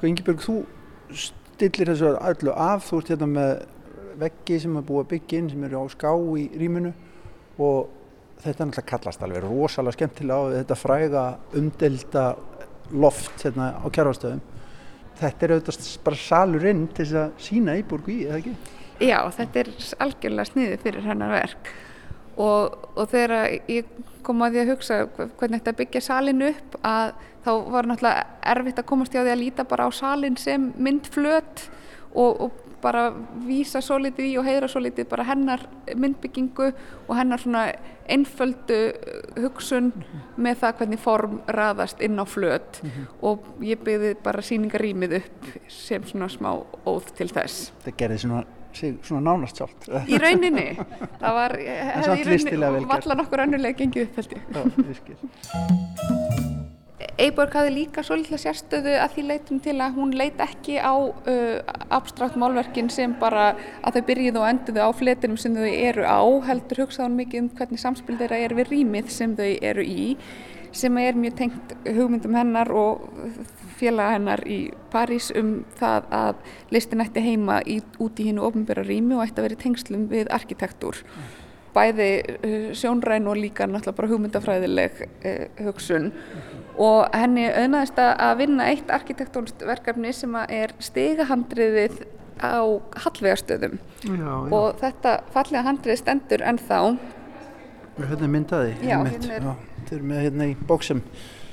[0.00, 0.56] Sko Ingebjörg, þú
[1.12, 3.50] stillir þessu öllu af, þú ert hérna með
[4.20, 6.10] veggi sem er búið að byggja inn sem eru á ská
[6.40, 6.92] í rýmunu
[7.60, 7.96] og
[8.44, 11.24] þetta náttúrulega kallast alveg rosalega skemmtilega á þetta fræga
[11.60, 12.24] umdelda
[12.90, 14.42] loft hérna á kjárhástöðum.
[15.20, 18.54] Þetta er auðvitað bara salurinn til þess að sína Íborgu í, eða ekki?
[19.00, 19.70] Já, þetta er
[20.04, 21.72] algjörlega sniðið fyrir hennar verk
[22.40, 23.34] og, og þegar
[23.70, 23.90] ég
[24.24, 27.12] kom að því að hugsa hvernig þetta byggja salin upp að
[27.44, 30.70] þá var náttúrulega erfitt að komast í á því að líta bara á salin sem
[30.76, 31.66] myndflöt
[32.14, 32.50] og, og
[32.82, 33.10] bara
[33.46, 35.62] vísa svo litið í og heyra svo litið bara hennar
[35.94, 36.70] myndbyggingu
[37.06, 37.66] og hennar svona
[38.10, 38.78] einföldu
[39.40, 40.42] hugsun mm -hmm.
[40.42, 43.06] með það hvernig form raðast inn á flöt mm -hmm.
[43.20, 47.72] og ég byggði bara síningarýmið upp sem svona smá óð til þess.
[47.84, 48.44] Það gerði svona,
[49.02, 49.88] svona nánast sjálft.
[50.08, 50.78] Í rauninni.
[51.20, 54.42] Það var, hefði í rauninni vallan okkur önnulega gengið upp held ég.
[54.54, 56.59] Já, virkið.
[57.18, 61.56] Eiborg hafði líka svolítið sérstöðu að því leitum til að hún leit ekki á uh,
[61.92, 66.20] abstrakt málverkin sem bara að þau byrjuðu og enduðu á fletinum sem þau eru á,
[66.46, 70.06] heldur hugsaðan mikið um hvernig samspil þeirra er við rýmið sem þau eru í,
[70.76, 73.08] sem er mjög tengt hugmyndum hennar og
[73.80, 74.60] félaga hennar í
[74.92, 76.40] París um það að
[76.74, 80.30] listin ætti heima í, út í hinnu ofnbæra rými og ætti að vera tengslum við
[80.36, 81.00] arkitektúr.
[81.74, 86.10] Bæði uh, sjónræn og líka náttúrulega bara hugmyndafræðileg uh, hugsun
[86.80, 92.00] og henni auðnaðist að vinna eitt arkitektónstverkefni sem er stigahandriðið
[92.40, 92.64] á
[93.04, 93.76] Hallvegastöðum
[94.48, 96.80] og þetta fallega handrið stendur ennþá.
[98.00, 99.48] Hérna er myndaði Já, hérna er
[99.80, 101.00] Þetta er með hérna í bóksum.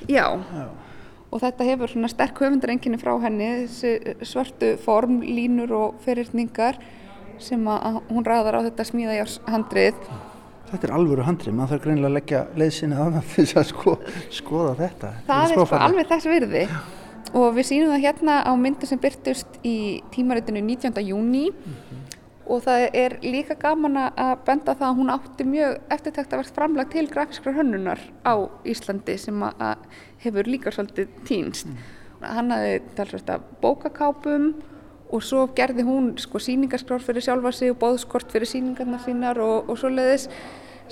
[0.08, 0.64] Já, Já.
[1.28, 6.78] og þetta hefur svona sterk höfundarenginni frá henni þessi svörtu form, línur og fyrirtningar
[7.42, 10.00] sem að hún ræðar á þetta smíðajárshandrið
[10.68, 13.94] Þetta er alvöru handrið, maður þarf greinilega að leggja leiðsynið að það til að sko,
[14.38, 15.12] skoða þetta.
[15.28, 16.64] Það er, sko alveg þess virði
[17.36, 19.76] og við sínum það hérna á myndu sem byrtust í
[20.14, 21.00] tímaritinu 19.
[21.04, 22.04] júni mm -hmm.
[22.46, 26.54] og það er líka gaman að benda það að hún átti mjög eftirtækt að verða
[26.54, 29.76] framlag til grafískra hönnunar á Íslandi sem að
[30.18, 31.66] hefur líka svolítið týnst.
[31.66, 31.76] Mm.
[32.20, 34.54] Hann hafði talsvægt bókakápum
[35.08, 39.68] og svo gerði hún sko síningaskrár fyrir sjálfa sig og bóðskort fyrir síningarna sínar og,
[39.70, 40.28] og svo leiðis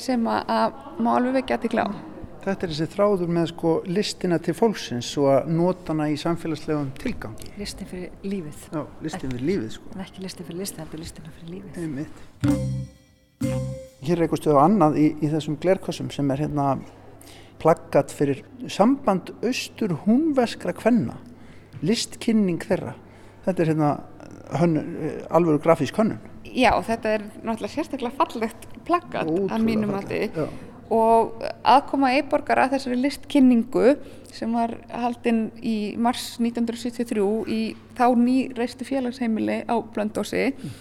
[0.01, 1.87] sem að má alveg vekja til glá.
[2.47, 6.93] Þetta er þessi þráður með sko listina til fólksins og að nota hana í samfélagslegum
[7.01, 7.49] tilgangi.
[7.59, 8.69] Listin fyrir lífið.
[8.71, 9.95] Já, listin fyrir lífið sko.
[9.97, 11.81] En ekki listin fyrir listin, þetta er listina fyrir lífið.
[11.83, 12.15] Einmitt.
[14.07, 16.69] Hér er eitthvað stöðu annað í, í þessum glerkossum sem er hérna
[17.59, 21.19] plaggat fyrir samband austur húnveskra kvenna,
[21.83, 22.95] listkynning þeirra
[23.47, 23.91] þetta er hérna
[25.35, 26.23] alveg grafísk hönnun.
[26.47, 30.41] Já, þetta er náttúrulega sérstaklega fallegt plaggat að mínum að þið
[30.93, 33.95] og aðkoma Eiborgar að þessari listkynningu
[34.35, 37.61] sem var haldinn í mars 1973 í
[37.99, 40.77] þá ný reistu félagsheimili á Blöndósi mm.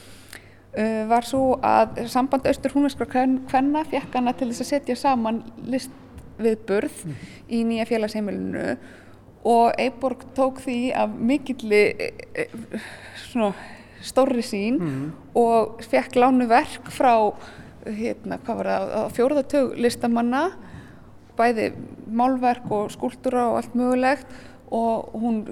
[0.78, 5.42] uh, var svo að samband austur húnveskra kvenna fekk hana til þess að setja saman
[5.66, 7.18] listviðburð mm.
[7.50, 8.78] í nýja félagsheimilinu
[9.46, 12.48] og Eiborg tók því af mikilli e, e,
[13.28, 13.54] svona
[14.06, 15.06] stórri sín mm.
[15.38, 17.14] og fekk lánu verk frá
[17.86, 18.40] hérna,
[19.14, 20.48] fjóruðartög listamanna
[21.38, 21.72] bæði
[22.06, 24.30] málverk og skúltúra og allt mögulegt
[24.74, 25.44] og hún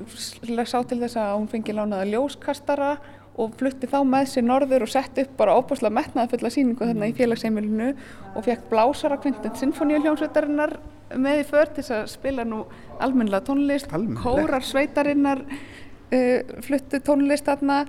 [0.65, 2.95] sá til þess að hún fengi lánaða ljóskastara
[3.33, 7.09] og flutti þá með sér norður og sett upp bara óbúslega metnaða fulla síningu þarna
[7.09, 7.89] í félagsheimilinu
[8.35, 10.75] og fekk blásara kvintend sinfoníuljónsveitarinnar
[11.17, 12.63] með í för til að spila nú
[13.01, 14.23] almennilega tónlist, Almennileg.
[14.23, 17.83] kórar sveitarinnar uh, fluttu tónlist þarna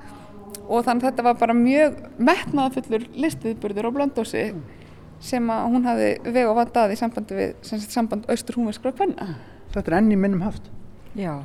[0.65, 4.63] og þannig að þetta var bara mjög metnaða fullur listiðburður á blöndósi mm.
[5.25, 9.35] sem að hún hafi veg og vandað í sambandi við samband austur-húnveskra kvenna.
[9.75, 10.71] Þetta er enni minnum haft?
[11.19, 11.43] Já,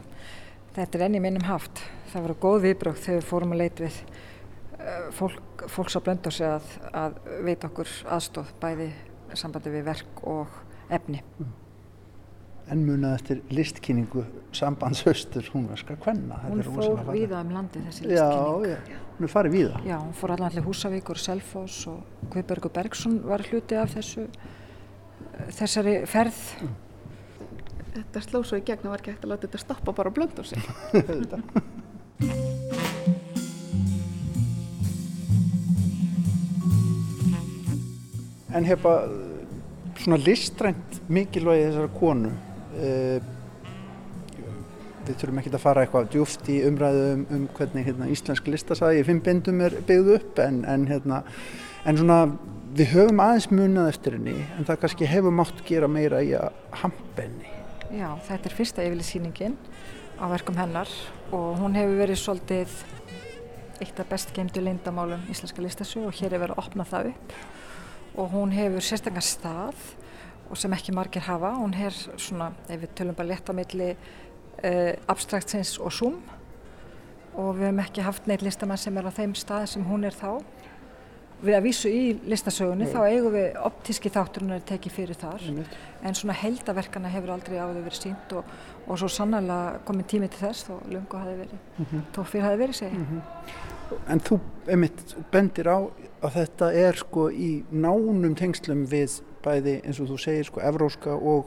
[0.77, 1.83] þetta er enni minnum haft.
[2.09, 6.45] Það voru góð viðbrökt þegar við fórum að leita við uh, fólk, fólks á blöndósi
[6.47, 8.91] að, að veita okkur aðstóð bæði
[9.37, 11.23] sambandi við verk og efni.
[11.39, 11.57] Mm
[12.69, 14.23] en munað eftir listkynningu
[14.55, 16.37] sambandsaustur húnverska kvenna.
[16.45, 18.67] Hún fór víða um landi þessi listkynning.
[18.69, 19.81] Já, já, hún er farið víða.
[19.87, 24.27] Já, hún fór allavega Húsavíkur, Selfos og Guðbergur Bergson var hluti af þessu,
[25.57, 26.43] þessari ferð.
[26.61, 26.77] Mm.
[27.97, 30.19] Þetta sló svo í gegn og var ekki hægt að láta þetta stoppa bara og
[30.19, 31.77] blönda úr sig.
[38.49, 38.93] En hefa
[39.99, 42.35] svona listrænt mikilvægi þessara konu
[42.79, 43.17] Uh,
[45.07, 49.01] við þurfum ekki að fara eitthvað djúft í umræðu um, um hvernig hérna, íslensk listasæði
[49.07, 51.23] fimm bindum er byggð upp en, en, hérna,
[51.89, 52.19] en svona,
[52.77, 56.53] við höfum aðeins munað eftir henni en það kannski hefur mátt gera meira í að
[56.83, 57.55] hampa henni.
[57.89, 59.57] Já, þetta er fyrsta yfirlýsýningin
[60.19, 60.89] á verkum hennar
[61.31, 62.73] og hún hefur verið svolítið
[63.79, 67.35] eitt af best geimdu lindamálum íslenska listasög og hér er verið að opna það upp
[68.19, 69.85] og hún hefur sérstaklega stað
[70.49, 71.53] og sem ekki margir hafa.
[71.59, 76.17] Hún er svona, ef við tölum bara lett á milli uh, abstraktsins og zoom
[77.37, 80.17] og við hefum ekki haft neitt listamann sem er á þeim stað sem hún er
[80.17, 80.41] þá.
[81.39, 82.91] Við að vísu í listasögunni Nei.
[82.91, 85.63] þá eigum við optíski þátturinn að teki fyrir þar Nei.
[86.03, 88.51] en svona heldaverkana hefur aldrei áður verið sínt og,
[88.87, 92.01] og svo sannlega komið tími til þess þó lungu hafi verið, mm -hmm.
[92.15, 92.97] þó fyrir hafi verið segja.
[92.97, 93.21] Mm -hmm.
[94.07, 95.79] En þú, Emitt, bendir á
[96.21, 101.15] að þetta er sko í nánum tengslum við bæði eins og þú segir sko evróska
[101.15, 101.45] og,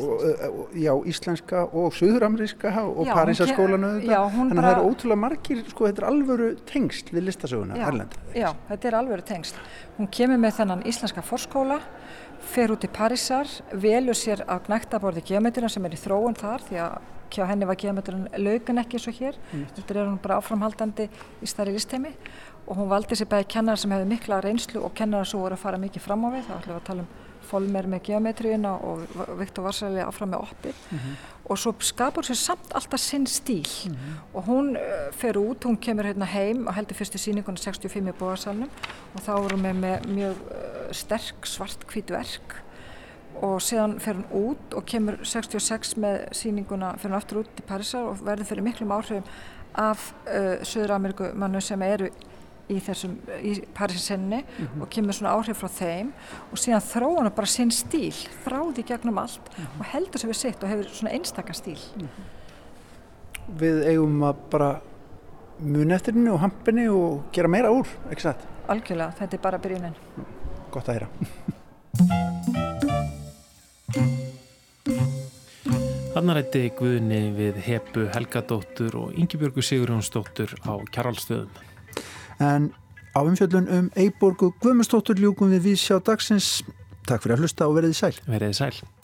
[0.00, 5.88] og, og já, íslenska og söðurameríska og Parísaskólan þannig að það eru ótrúlega margir sko
[5.88, 7.88] þetta er alvöru tengsl við listasöguna já,
[8.36, 9.62] já, þetta er alvöru tengsl.
[9.98, 11.80] Hún kemur með þennan íslenska forskóla
[12.52, 16.80] fer út í Parísar velur sér að knæktaborði geometrina sem er í þróun þar því
[16.86, 19.38] að hjá henni var geometrin laugan ekki eins og hér.
[19.52, 19.66] Mm.
[19.76, 21.08] þetta er hún bara áframhaldandi
[21.40, 22.12] í starri listeimi
[22.66, 25.64] og hún valdi sér bæði kennar sem hefði mikla reynslu og kennar sem voru að
[25.64, 29.04] fara mikið fram á við þá ætlum við að tala um Folmer með geometríuna og
[29.38, 31.14] Viktor Varsæli áfram með oppi mm -hmm.
[31.44, 34.34] og svo skapur sér samt alltaf sinn stíl mm -hmm.
[34.34, 38.12] og hún uh, fer út, hún kemur hérna heim og heldur fyrstu síninguna 65 í
[38.12, 38.70] bóðarsalunum
[39.14, 42.62] og þá vorum við með mjög uh, sterk svart hvítu verk
[43.40, 47.62] og síðan fer hún út og kemur 66 með síninguna, fer hún aftur út í
[47.62, 49.24] Parísar og verður fyrir miklum áhrifum
[49.74, 52.10] af uh, Söður Ameríku mannu sem eru
[52.72, 54.82] í þessum, í Parísinsenni mm -hmm.
[54.82, 56.12] og kemur svona áhrif frá þeim
[56.50, 58.14] og síðan þróuna bara sinn stíl
[58.44, 59.80] þráði gegnum allt mm -hmm.
[59.80, 62.30] og heldur sem við sitt og hefur svona einstakar stíl mm -hmm.
[63.58, 64.80] Við eigum að bara
[65.58, 68.46] muni eftir henni og hampinni og gera meira úr, ekki satt?
[68.68, 69.94] Algjörlega, þetta er bara byrjunin
[70.70, 71.08] Gott að heyra
[76.12, 81.71] Þannig rætti Guðni við Hepu Helgadóttur og Yngibjörgu Sigurjónsdóttur á Kjarvalstöðum
[82.42, 82.70] En
[83.14, 86.62] á umfjöldun um Eiborgu Guðmustóttur ljúkum við við sjá dagsins.
[87.06, 88.14] Takk fyrir að hlusta og verðið sæl.
[88.26, 88.92] Verðið sæl.